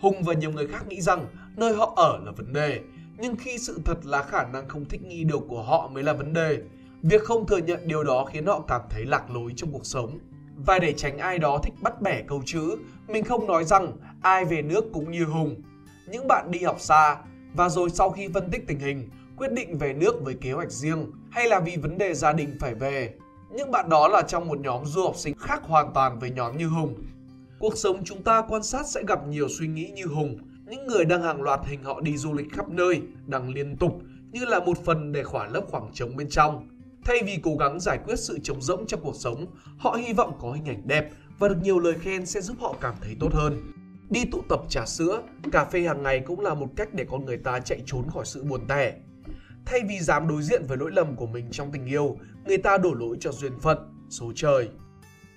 Hùng 0.00 0.22
và 0.22 0.34
nhiều 0.34 0.50
người 0.50 0.66
khác 0.66 0.88
nghĩ 0.88 1.00
rằng 1.00 1.26
nơi 1.56 1.74
họ 1.74 1.92
ở 1.96 2.18
là 2.24 2.32
vấn 2.32 2.52
đề, 2.52 2.80
nhưng 3.18 3.36
khi 3.36 3.58
sự 3.58 3.80
thật 3.84 4.06
là 4.06 4.22
khả 4.22 4.44
năng 4.44 4.68
không 4.68 4.84
thích 4.84 5.02
nghi 5.02 5.24
điều 5.24 5.40
của 5.40 5.62
họ 5.62 5.88
mới 5.88 6.02
là 6.02 6.12
vấn 6.12 6.32
đề. 6.32 6.58
Việc 7.02 7.24
không 7.24 7.46
thừa 7.46 7.58
nhận 7.58 7.88
điều 7.88 8.04
đó 8.04 8.24
khiến 8.24 8.46
họ 8.46 8.60
cảm 8.68 8.80
thấy 8.90 9.04
lạc 9.04 9.30
lối 9.30 9.52
trong 9.56 9.72
cuộc 9.72 9.86
sống. 9.86 10.18
Và 10.56 10.78
để 10.78 10.92
tránh 10.92 11.18
ai 11.18 11.38
đó 11.38 11.58
thích 11.62 11.74
bắt 11.82 12.02
bẻ 12.02 12.22
câu 12.28 12.42
chữ, 12.46 12.76
mình 13.08 13.24
không 13.24 13.46
nói 13.46 13.64
rằng 13.64 13.92
ai 14.22 14.44
về 14.44 14.62
nước 14.62 14.84
cũng 14.92 15.10
như 15.10 15.24
Hùng. 15.24 15.62
Những 16.08 16.28
bạn 16.28 16.50
đi 16.50 16.58
học 16.58 16.76
xa 16.80 17.16
và 17.54 17.68
rồi 17.68 17.90
sau 17.90 18.10
khi 18.10 18.28
phân 18.34 18.50
tích 18.50 18.66
tình 18.66 18.78
hình, 18.78 19.08
quyết 19.36 19.52
định 19.52 19.78
về 19.78 19.92
nước 19.92 20.14
với 20.24 20.34
kế 20.34 20.52
hoạch 20.52 20.70
riêng 20.70 21.10
hay 21.30 21.48
là 21.48 21.60
vì 21.60 21.76
vấn 21.76 21.98
đề 21.98 22.14
gia 22.14 22.32
đình 22.32 22.56
phải 22.60 22.74
về. 22.74 23.14
Những 23.50 23.70
bạn 23.70 23.88
đó 23.88 24.08
là 24.08 24.22
trong 24.22 24.48
một 24.48 24.60
nhóm 24.60 24.84
du 24.86 25.02
học 25.02 25.16
sinh 25.16 25.34
khác 25.38 25.62
hoàn 25.62 25.92
toàn 25.94 26.18
với 26.18 26.30
nhóm 26.30 26.56
như 26.56 26.66
Hùng. 26.66 26.94
Cuộc 27.58 27.76
sống 27.76 28.04
chúng 28.04 28.22
ta 28.22 28.42
quan 28.48 28.62
sát 28.62 28.86
sẽ 28.86 29.02
gặp 29.08 29.26
nhiều 29.28 29.48
suy 29.48 29.66
nghĩ 29.66 29.90
như 29.94 30.06
Hùng, 30.06 30.38
những 30.66 30.86
người 30.86 31.04
đang 31.04 31.22
hàng 31.22 31.42
loạt 31.42 31.60
hình 31.64 31.82
họ 31.82 32.00
đi 32.00 32.16
du 32.16 32.32
lịch 32.32 32.52
khắp 32.52 32.68
nơi, 32.68 33.02
đang 33.26 33.48
liên 33.48 33.76
tục 33.76 34.00
như 34.32 34.44
là 34.44 34.60
một 34.60 34.78
phần 34.84 35.12
để 35.12 35.22
khỏa 35.22 35.46
lấp 35.46 35.64
khoảng 35.70 35.90
trống 35.92 36.16
bên 36.16 36.28
trong. 36.30 36.68
Thay 37.10 37.22
vì 37.22 37.38
cố 37.42 37.56
gắng 37.56 37.80
giải 37.80 37.98
quyết 38.04 38.18
sự 38.18 38.38
trống 38.42 38.62
rỗng 38.62 38.86
trong 38.86 39.00
cuộc 39.00 39.16
sống, 39.16 39.46
họ 39.78 39.96
hy 40.00 40.12
vọng 40.12 40.38
có 40.40 40.52
hình 40.52 40.64
ảnh 40.64 40.88
đẹp 40.88 41.10
và 41.38 41.48
được 41.48 41.56
nhiều 41.62 41.78
lời 41.78 41.94
khen 42.00 42.26
sẽ 42.26 42.40
giúp 42.40 42.56
họ 42.60 42.76
cảm 42.80 42.94
thấy 43.02 43.16
tốt 43.20 43.28
hơn. 43.32 43.72
Đi 44.10 44.24
tụ 44.32 44.42
tập 44.48 44.60
trà 44.68 44.86
sữa, 44.86 45.22
cà 45.52 45.64
phê 45.64 45.80
hàng 45.80 46.02
ngày 46.02 46.20
cũng 46.26 46.40
là 46.40 46.54
một 46.54 46.68
cách 46.76 46.94
để 46.94 47.06
con 47.10 47.24
người 47.24 47.36
ta 47.36 47.60
chạy 47.60 47.82
trốn 47.86 48.10
khỏi 48.10 48.26
sự 48.26 48.44
buồn 48.44 48.60
tẻ. 48.68 48.94
Thay 49.66 49.80
vì 49.88 50.00
dám 50.00 50.28
đối 50.28 50.42
diện 50.42 50.62
với 50.66 50.78
lỗi 50.78 50.90
lầm 50.92 51.16
của 51.16 51.26
mình 51.26 51.48
trong 51.50 51.72
tình 51.72 51.86
yêu, 51.86 52.16
người 52.44 52.58
ta 52.58 52.78
đổ 52.78 52.94
lỗi 52.94 53.16
cho 53.20 53.32
duyên 53.32 53.58
phận, 53.60 53.78
số 54.10 54.32
trời. 54.34 54.68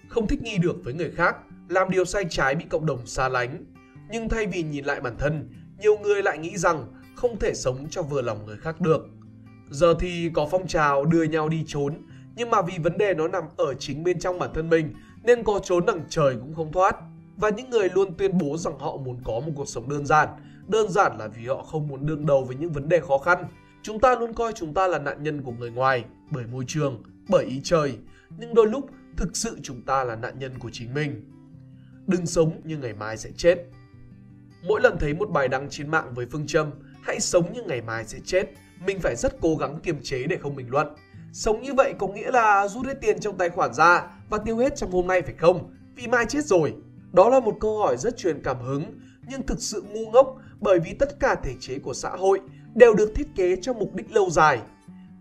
Không 0.08 0.28
thích 0.28 0.42
nghi 0.42 0.58
được 0.58 0.76
với 0.84 0.94
người 0.94 1.12
khác, 1.12 1.36
làm 1.70 1.90
điều 1.90 2.06
sai 2.06 2.26
trái 2.30 2.56
bị 2.56 2.66
cộng 2.70 2.86
đồng 2.86 3.06
xa 3.06 3.30
lánh. 3.30 3.66
Nhưng 4.12 4.30
thay 4.30 4.48
vì 4.48 4.64
nhìn 4.64 4.86
lại 4.86 5.02
bản 5.02 5.16
thân, 5.20 5.50
nhiều 5.80 5.98
người 5.98 6.24
lại 6.24 6.38
nghĩ 6.38 6.58
rằng 6.58 6.86
không 7.16 7.40
thể 7.40 7.54
sống 7.54 7.88
cho 7.90 8.02
vừa 8.02 8.22
lòng 8.22 8.46
người 8.46 8.58
khác 8.58 8.82
được. 8.82 9.08
Giờ 9.74 9.96
thì 10.00 10.30
có 10.34 10.48
phong 10.52 10.68
trào 10.68 11.06
đưa 11.06 11.24
nhau 11.24 11.50
đi 11.50 11.64
trốn, 11.68 11.98
nhưng 12.36 12.50
mà 12.50 12.62
vì 12.62 12.74
vấn 12.84 12.98
đề 12.98 13.14
nó 13.14 13.28
nằm 13.28 13.44
ở 13.58 13.74
chính 13.74 14.04
bên 14.04 14.20
trong 14.20 14.40
bản 14.40 14.50
thân 14.54 14.70
mình 14.70 14.94
nên 15.24 15.44
có 15.44 15.60
trốn 15.64 15.86
đằng 15.86 16.02
trời 16.10 16.36
cũng 16.36 16.54
không 16.56 16.72
thoát. 16.72 16.96
Và 17.38 17.50
những 17.50 17.70
người 17.70 17.90
luôn 17.90 18.14
tuyên 18.18 18.38
bố 18.38 18.58
rằng 18.58 18.80
họ 18.80 18.98
muốn 18.98 19.20
có 19.24 19.34
một 19.34 19.52
cuộc 19.56 19.68
sống 19.68 19.90
đơn 19.90 20.06
giản, 20.06 20.30
đơn 20.68 20.90
giản 20.90 21.18
là 21.18 21.28
vì 21.28 21.48
họ 21.48 21.64
không 21.64 21.88
muốn 21.88 22.06
đương 22.06 22.26
đầu 22.26 22.44
với 22.44 22.56
những 22.56 22.72
vấn 22.72 22.90
đề 22.90 23.00
khó 23.00 23.18
khăn. 23.18 23.46
Chúng 23.84 24.00
ta 24.00 24.16
luôn 24.16 24.34
coi 24.34 24.54
chúng 24.54 24.74
ta 24.74 24.88
là 24.88 25.00
nạn 25.00 25.24
nhân 25.24 25.42
của 25.42 25.52
người 25.52 25.72
ngoài, 25.72 26.06
bởi 26.32 26.46
môi 26.52 26.64
trường, 26.68 27.04
bởi 27.30 27.46
ý 27.46 27.62
trời. 27.64 27.98
Nhưng 28.38 28.54
đôi 28.54 28.68
lúc 28.68 28.90
thực 29.18 29.38
sự 29.38 29.58
chúng 29.64 29.82
ta 29.82 30.04
là 30.04 30.16
nạn 30.16 30.40
nhân 30.40 30.60
của 30.60 30.70
chính 30.74 30.94
mình. 30.94 31.26
Đừng 32.08 32.26
sống 32.26 32.62
như 32.64 32.78
ngày 32.78 32.94
mai 32.94 33.18
sẽ 33.18 33.30
chết. 33.38 33.58
Mỗi 34.68 34.82
lần 34.82 34.98
thấy 35.00 35.14
một 35.14 35.30
bài 35.30 35.48
đăng 35.48 35.70
trên 35.70 35.90
mạng 35.92 36.14
với 36.14 36.26
phương 36.26 36.48
châm 36.48 36.72
hãy 37.04 37.20
sống 37.20 37.54
như 37.54 37.64
ngày 37.64 37.82
mai 37.82 38.06
sẽ 38.06 38.20
chết, 38.26 38.46
mình 38.86 39.00
phải 39.00 39.16
rất 39.16 39.42
cố 39.42 39.56
gắng 39.56 39.80
kiềm 39.84 40.02
chế 40.04 40.24
để 40.24 40.38
không 40.38 40.56
bình 40.56 40.70
luận. 40.70 40.88
Sống 41.34 41.62
như 41.62 41.74
vậy 41.74 41.94
có 42.00 42.08
nghĩa 42.08 42.32
là 42.32 42.68
rút 42.68 42.86
hết 42.86 43.02
tiền 43.02 43.20
trong 43.20 43.38
tài 43.38 43.50
khoản 43.50 43.74
ra 43.74 44.04
và 44.30 44.38
tiêu 44.38 44.58
hết 44.58 44.76
trong 44.76 44.92
hôm 44.92 45.08
nay 45.08 45.22
phải 45.22 45.34
không? 45.38 45.74
Vì 45.96 46.08
mai 46.08 46.26
chết 46.30 46.46
rồi. 46.46 46.74
Đó 47.12 47.30
là 47.30 47.40
một 47.40 47.58
câu 47.60 47.78
hỏi 47.78 47.98
rất 47.98 48.18
truyền 48.18 48.44
cảm 48.44 48.58
hứng 48.60 48.84
nhưng 49.28 49.46
thực 49.46 49.62
sự 49.62 49.84
ngu 49.92 50.12
ngốc 50.12 50.38
bởi 50.60 50.80
vì 50.80 50.94
tất 50.94 51.20
cả 51.20 51.36
thể 51.44 51.52
chế 51.60 51.80
của 51.80 51.94
xã 51.94 52.10
hội 52.10 52.40
đều 52.76 52.94
được 52.94 53.12
thiết 53.16 53.28
kế 53.36 53.56
cho 53.62 53.74
mục 53.74 53.94
đích 53.94 54.12
lâu 54.12 54.30
dài. 54.30 54.60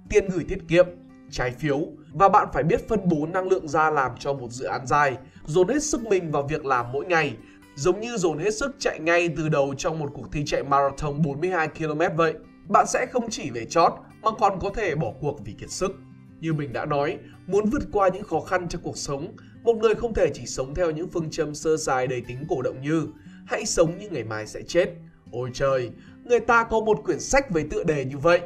Tiền 0.09 0.29
gửi 0.29 0.45
tiết 0.49 0.59
kiệm, 0.69 0.87
trái 1.31 1.51
phiếu 1.51 1.79
và 2.13 2.29
bạn 2.29 2.49
phải 2.53 2.63
biết 2.63 2.89
phân 2.89 3.01
bố 3.05 3.27
năng 3.27 3.49
lượng 3.49 3.69
ra 3.69 3.91
làm 3.91 4.13
cho 4.19 4.33
một 4.33 4.51
dự 4.51 4.65
án 4.65 4.87
dài, 4.87 5.17
dồn 5.47 5.69
hết 5.69 5.83
sức 5.83 6.03
mình 6.03 6.31
vào 6.31 6.43
việc 6.43 6.65
làm 6.65 6.93
mỗi 6.93 7.07
ngày, 7.07 7.37
giống 7.75 8.01
như 8.01 8.17
dồn 8.17 8.39
hết 8.39 8.55
sức 8.55 8.77
chạy 8.79 8.99
ngay 9.01 9.29
từ 9.37 9.49
đầu 9.49 9.75
trong 9.79 9.99
một 9.99 10.11
cuộc 10.15 10.33
thi 10.33 10.43
chạy 10.47 10.63
marathon 10.63 11.23
42 11.23 11.69
km 11.69 12.01
vậy. 12.17 12.35
Bạn 12.69 12.87
sẽ 12.87 13.07
không 13.07 13.31
chỉ 13.31 13.51
về 13.51 13.65
chót 13.65 13.93
mà 14.23 14.31
còn 14.39 14.59
có 14.61 14.71
thể 14.75 14.95
bỏ 14.95 15.13
cuộc 15.21 15.45
vì 15.45 15.53
kiệt 15.53 15.71
sức. 15.71 15.93
Như 16.41 16.53
mình 16.53 16.73
đã 16.73 16.85
nói, 16.85 17.19
muốn 17.47 17.71
vượt 17.71 17.83
qua 17.93 18.09
những 18.09 18.25
khó 18.25 18.41
khăn 18.41 18.69
trong 18.69 18.83
cuộc 18.83 18.97
sống, 18.97 19.37
một 19.63 19.77
người 19.77 19.95
không 19.95 20.15
thể 20.15 20.31
chỉ 20.35 20.47
sống 20.47 20.75
theo 20.75 20.91
những 20.91 21.09
phương 21.09 21.31
châm 21.31 21.55
sơ 21.55 21.77
sài 21.77 22.07
đầy 22.07 22.21
tính 22.21 22.45
cổ 22.49 22.63
động 22.63 22.83
như 22.83 23.07
hãy 23.47 23.67
sống 23.67 23.99
như 23.99 24.09
ngày 24.11 24.25
mai 24.25 24.47
sẽ 24.47 24.63
chết. 24.63 24.95
Ôi 25.31 25.51
trời, 25.55 25.91
người 26.25 26.41
ta 26.41 26.65
có 26.65 26.81
một 26.81 27.01
quyển 27.05 27.21
sách 27.21 27.51
với 27.51 27.67
tựa 27.71 27.85
đề 27.85 28.05
như 28.05 28.19
vậy. 28.19 28.41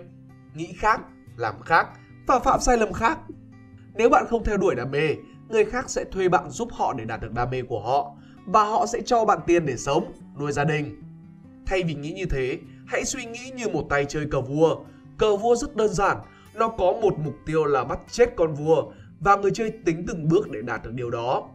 Nghĩ 0.55 0.73
khác, 0.79 1.01
làm 1.37 1.63
khác 1.63 1.89
và 2.27 2.39
phạm 2.39 2.61
sai 2.61 2.77
lầm 2.77 2.93
khác. 2.93 3.19
Nếu 3.95 4.09
bạn 4.09 4.27
không 4.29 4.45
theo 4.45 4.57
đuổi 4.57 4.75
đam 4.75 4.91
mê, 4.91 5.09
người 5.49 5.65
khác 5.65 5.91
sẽ 5.91 6.05
thuê 6.05 6.29
bạn 6.29 6.51
giúp 6.51 6.69
họ 6.73 6.93
để 6.93 7.05
đạt 7.05 7.21
được 7.21 7.33
đam 7.33 7.51
mê 7.51 7.63
của 7.63 7.81
họ 7.81 8.17
và 8.47 8.65
họ 8.65 8.87
sẽ 8.87 9.01
cho 9.01 9.25
bạn 9.25 9.39
tiền 9.47 9.67
để 9.67 9.77
sống, 9.77 10.13
nuôi 10.39 10.53
gia 10.53 10.65
đình. 10.65 11.03
Thay 11.67 11.83
vì 11.83 11.95
nghĩ 11.95 12.13
như 12.13 12.25
thế, 12.31 12.59
hãy 12.87 13.05
suy 13.05 13.25
nghĩ 13.25 13.51
như 13.57 13.69
một 13.69 13.87
tay 13.91 14.05
chơi 14.05 14.27
cờ 14.31 14.41
vua. 14.41 14.77
Cờ 15.19 15.37
vua 15.37 15.57
rất 15.57 15.77
đơn 15.77 15.89
giản, 15.89 16.17
nó 16.55 16.69
có 16.69 16.93
một 17.03 17.19
mục 17.19 17.35
tiêu 17.47 17.65
là 17.65 17.85
bắt 17.85 17.99
chết 18.11 18.37
con 18.37 18.55
vua 18.55 18.93
và 19.21 19.37
người 19.37 19.51
chơi 19.51 19.71
tính 19.85 20.05
từng 20.07 20.29
bước 20.29 20.51
để 20.51 20.63
đạt 20.63 20.85
được 20.85 20.93
điều 20.95 21.11
đó. 21.11 21.49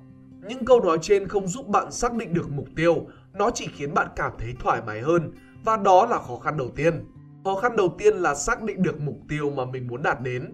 Những 0.48 0.66
câu 0.66 0.82
nói 0.82 0.98
trên 1.02 1.28
không 1.28 1.48
giúp 1.48 1.68
bạn 1.68 1.92
xác 1.92 2.14
định 2.14 2.34
được 2.34 2.50
mục 2.50 2.68
tiêu, 2.76 3.06
nó 3.34 3.52
chỉ 3.52 3.68
khiến 3.76 3.94
bạn 3.94 4.08
cảm 4.16 4.32
thấy 4.40 4.54
thoải 4.60 4.82
mái 4.88 5.02
hơn 5.02 5.34
và 5.64 5.78
đó 5.78 6.06
là 6.06 6.20
khó 6.20 6.36
khăn 6.38 6.58
đầu 6.58 6.70
tiên. 6.76 7.06
Khó 7.44 7.56
khăn 7.56 7.76
đầu 7.76 7.96
tiên 7.98 8.18
là 8.18 8.36
xác 8.36 8.62
định 8.62 8.84
được 8.84 9.02
mục 9.02 9.18
tiêu 9.30 9.50
mà 9.50 9.66
mình 9.66 9.88
muốn 9.88 10.04
đạt 10.04 10.22
đến. 10.22 10.54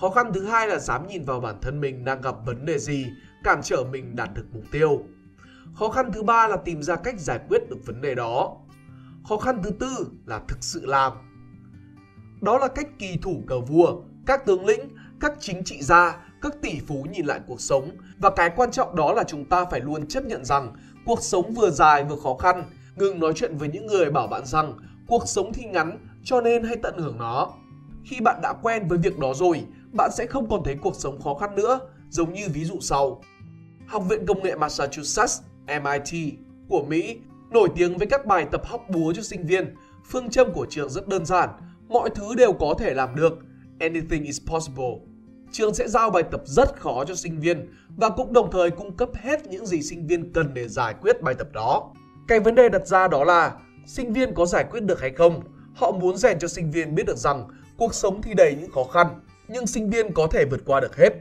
Khó 0.00 0.10
khăn 0.10 0.32
thứ 0.34 0.44
hai 0.44 0.68
là 0.68 0.78
dám 0.78 1.06
nhìn 1.06 1.24
vào 1.24 1.40
bản 1.40 1.56
thân 1.62 1.80
mình 1.80 2.04
đang 2.04 2.20
gặp 2.20 2.34
vấn 2.46 2.66
đề 2.66 2.78
gì, 2.78 3.06
cản 3.44 3.60
trở 3.62 3.84
mình 3.90 4.16
đạt 4.16 4.30
được 4.34 4.46
mục 4.52 4.64
tiêu. 4.72 5.02
Khó 5.74 5.88
khăn 5.88 6.12
thứ 6.12 6.22
ba 6.22 6.48
là 6.48 6.56
tìm 6.56 6.82
ra 6.82 6.96
cách 6.96 7.20
giải 7.20 7.40
quyết 7.48 7.70
được 7.70 7.86
vấn 7.86 8.00
đề 8.00 8.14
đó. 8.14 8.56
Khó 9.28 9.36
khăn 9.36 9.60
thứ 9.62 9.70
tư 9.70 10.10
là 10.26 10.40
thực 10.48 10.58
sự 10.60 10.86
làm. 10.86 11.12
Đó 12.40 12.58
là 12.58 12.68
cách 12.68 12.86
kỳ 12.98 13.16
thủ 13.22 13.42
cờ 13.46 13.60
vua, 13.60 14.02
các 14.26 14.46
tướng 14.46 14.66
lĩnh, 14.66 14.80
các 15.20 15.32
chính 15.40 15.64
trị 15.64 15.82
gia, 15.82 16.16
các 16.42 16.62
tỷ 16.62 16.80
phú 16.86 17.06
nhìn 17.12 17.26
lại 17.26 17.40
cuộc 17.46 17.60
sống 17.60 17.90
và 18.18 18.30
cái 18.36 18.50
quan 18.56 18.70
trọng 18.70 18.96
đó 18.96 19.12
là 19.12 19.24
chúng 19.24 19.44
ta 19.44 19.64
phải 19.64 19.80
luôn 19.80 20.06
chấp 20.06 20.24
nhận 20.24 20.44
rằng 20.44 20.72
cuộc 21.06 21.22
sống 21.22 21.54
vừa 21.54 21.70
dài 21.70 22.04
vừa 22.04 22.16
khó 22.16 22.34
khăn. 22.34 22.64
Ngừng 22.96 23.20
nói 23.20 23.32
chuyện 23.36 23.56
với 23.56 23.68
những 23.68 23.86
người 23.86 24.10
bảo 24.10 24.26
bạn 24.26 24.46
rằng 24.46 24.78
cuộc 25.06 25.22
sống 25.26 25.52
thì 25.52 25.64
ngắn 25.64 25.98
cho 26.24 26.40
nên 26.40 26.64
hãy 26.64 26.76
tận 26.82 26.98
hưởng 26.98 27.18
nó. 27.18 27.52
Khi 28.04 28.20
bạn 28.20 28.40
đã 28.42 28.52
quen 28.62 28.88
với 28.88 28.98
việc 28.98 29.18
đó 29.18 29.32
rồi, 29.34 29.64
bạn 29.92 30.10
sẽ 30.14 30.26
không 30.26 30.48
còn 30.48 30.64
thấy 30.64 30.76
cuộc 30.82 30.94
sống 30.96 31.22
khó 31.22 31.34
khăn 31.34 31.54
nữa, 31.54 31.80
giống 32.08 32.32
như 32.32 32.48
ví 32.52 32.64
dụ 32.64 32.80
sau. 32.80 33.22
Học 33.86 34.02
viện 34.08 34.26
Công 34.26 34.42
nghệ 34.42 34.54
Massachusetts 34.54 35.40
MIT 35.66 36.34
của 36.68 36.84
Mỹ 36.88 37.18
nổi 37.50 37.68
tiếng 37.76 37.98
với 37.98 38.06
các 38.06 38.26
bài 38.26 38.46
tập 38.52 38.62
hóc 38.64 38.86
búa 38.88 39.12
cho 39.12 39.22
sinh 39.22 39.46
viên. 39.46 39.74
Phương 40.10 40.30
châm 40.30 40.52
của 40.52 40.66
trường 40.70 40.90
rất 40.90 41.08
đơn 41.08 41.26
giản, 41.26 41.48
mọi 41.88 42.10
thứ 42.14 42.34
đều 42.34 42.52
có 42.52 42.74
thể 42.78 42.94
làm 42.94 43.16
được. 43.16 43.38
Anything 43.78 44.24
is 44.24 44.40
possible. 44.46 44.94
Trường 45.52 45.74
sẽ 45.74 45.88
giao 45.88 46.10
bài 46.10 46.22
tập 46.22 46.40
rất 46.44 46.80
khó 46.80 47.04
cho 47.04 47.14
sinh 47.14 47.40
viên 47.40 47.68
và 47.96 48.10
cũng 48.10 48.32
đồng 48.32 48.50
thời 48.50 48.70
cung 48.70 48.96
cấp 48.96 49.08
hết 49.14 49.46
những 49.46 49.66
gì 49.66 49.82
sinh 49.82 50.06
viên 50.06 50.32
cần 50.32 50.54
để 50.54 50.68
giải 50.68 50.94
quyết 51.00 51.22
bài 51.22 51.34
tập 51.34 51.48
đó. 51.52 51.92
Cái 52.28 52.40
vấn 52.40 52.54
đề 52.54 52.68
đặt 52.68 52.86
ra 52.86 53.08
đó 53.08 53.24
là 53.24 53.52
sinh 53.86 54.12
viên 54.12 54.34
có 54.34 54.46
giải 54.46 54.64
quyết 54.70 54.80
được 54.80 55.00
hay 55.00 55.10
không? 55.10 55.42
Họ 55.74 55.90
muốn 55.90 56.16
rèn 56.16 56.38
cho 56.38 56.48
sinh 56.48 56.70
viên 56.70 56.94
biết 56.94 57.06
được 57.06 57.16
rằng 57.16 57.48
cuộc 57.76 57.94
sống 57.94 58.22
thì 58.22 58.34
đầy 58.34 58.56
những 58.60 58.70
khó 58.70 58.84
khăn, 58.84 59.06
nhưng 59.48 59.66
sinh 59.66 59.90
viên 59.90 60.12
có 60.12 60.26
thể 60.26 60.44
vượt 60.44 60.60
qua 60.66 60.80
được 60.80 60.96
hết. 60.96 61.12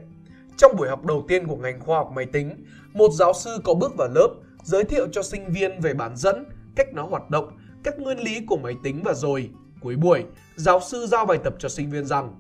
Trong 0.58 0.76
buổi 0.78 0.90
học 0.90 1.06
đầu 1.06 1.26
tiên 1.28 1.48
của 1.48 1.56
ngành 1.56 1.80
khoa 1.80 1.98
học 1.98 2.12
máy 2.16 2.26
tính, 2.26 2.66
một 2.94 3.12
giáo 3.12 3.34
sư 3.34 3.58
có 3.64 3.74
bước 3.74 3.98
vào 3.98 4.08
lớp 4.16 4.30
giới 4.64 4.84
thiệu 4.84 5.08
cho 5.12 5.24
sinh 5.24 5.52
viên 5.52 5.80
về 5.80 5.94
bán 5.94 6.16
dẫn, 6.16 6.46
cách 6.76 6.88
nó 6.94 7.06
hoạt 7.06 7.30
động, 7.30 7.58
các 7.84 8.00
nguyên 8.00 8.20
lý 8.20 8.42
của 8.48 8.58
máy 8.58 8.74
tính 8.84 9.02
và 9.04 9.14
rồi, 9.14 9.50
cuối 9.82 9.96
buổi, 9.96 10.26
giáo 10.56 10.80
sư 10.80 11.08
giao 11.08 11.26
bài 11.26 11.38
tập 11.44 11.56
cho 11.60 11.70
sinh 11.70 11.90
viên 11.90 12.06
rằng 12.06 12.34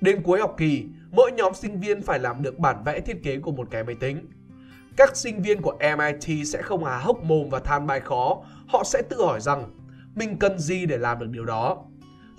Đến 0.00 0.22
cuối 0.22 0.40
học 0.40 0.54
kỳ, 0.58 0.86
mỗi 1.10 1.32
nhóm 1.32 1.54
sinh 1.54 1.80
viên 1.80 2.02
phải 2.02 2.18
làm 2.18 2.42
được 2.42 2.58
bản 2.58 2.84
vẽ 2.84 3.00
thiết 3.00 3.22
kế 3.22 3.38
của 3.38 3.52
một 3.52 3.68
cái 3.70 3.84
máy 3.84 3.94
tính. 4.00 4.26
Các 4.96 5.16
sinh 5.16 5.42
viên 5.42 5.62
của 5.62 5.78
MIT 5.80 6.46
sẽ 6.46 6.62
không 6.62 6.84
há 6.84 6.98
hốc 6.98 7.24
mồm 7.24 7.48
và 7.50 7.58
than 7.58 7.86
bài 7.86 8.00
khó, 8.00 8.42
họ 8.68 8.84
sẽ 8.84 9.02
tự 9.10 9.22
hỏi 9.22 9.40
rằng 9.40 9.64
mình 10.14 10.38
cần 10.38 10.58
gì 10.58 10.86
để 10.86 10.98
làm 10.98 11.18
được 11.18 11.28
điều 11.30 11.44
đó. 11.44 11.84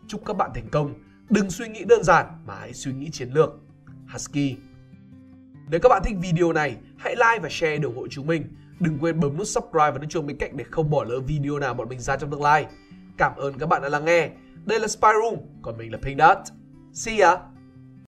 Chúc 0.07 0.21
các 0.25 0.37
bạn 0.37 0.51
thành 0.55 0.69
công, 0.71 0.93
đừng 1.29 1.49
suy 1.49 1.67
nghĩ 1.67 1.83
đơn 1.83 2.03
giản 2.03 2.25
mà 2.45 2.55
hãy 2.59 2.73
suy 2.73 2.93
nghĩ 2.93 3.09
chiến 3.11 3.29
lược. 3.29 3.49
Husky 4.13 4.55
Nếu 5.69 5.79
các 5.79 5.89
bạn 5.89 6.01
thích 6.05 6.15
video 6.21 6.53
này, 6.53 6.75
hãy 6.97 7.15
like 7.15 7.39
và 7.41 7.49
share 7.49 7.77
để 7.77 7.83
ủng 7.83 7.97
hộ 7.97 8.07
chúng 8.07 8.27
mình. 8.27 8.55
Đừng 8.79 8.97
quên 8.99 9.19
bấm 9.19 9.37
nút 9.37 9.47
subscribe 9.47 9.91
và 9.91 9.97
nút 9.97 10.09
chuông 10.09 10.27
bên 10.27 10.37
cạnh 10.37 10.57
để 10.57 10.65
không 10.71 10.89
bỏ 10.89 11.03
lỡ 11.03 11.19
video 11.19 11.59
nào 11.59 11.73
bọn 11.73 11.89
mình 11.89 11.99
ra 11.99 12.17
trong 12.17 12.31
tương 12.31 12.41
lai. 12.41 12.65
Cảm 13.17 13.35
ơn 13.35 13.57
các 13.57 13.65
bạn 13.65 13.81
đã 13.81 13.89
lắng 13.89 14.05
nghe. 14.05 14.29
Đây 14.65 14.79
là 14.79 14.87
Spy 14.87 15.07
Room, 15.23 15.39
còn 15.61 15.77
mình 15.77 15.91
là 15.91 15.97
Pink 16.01 16.19
Dot. 16.19 16.37
See 16.93 17.19
ya! 17.19 17.37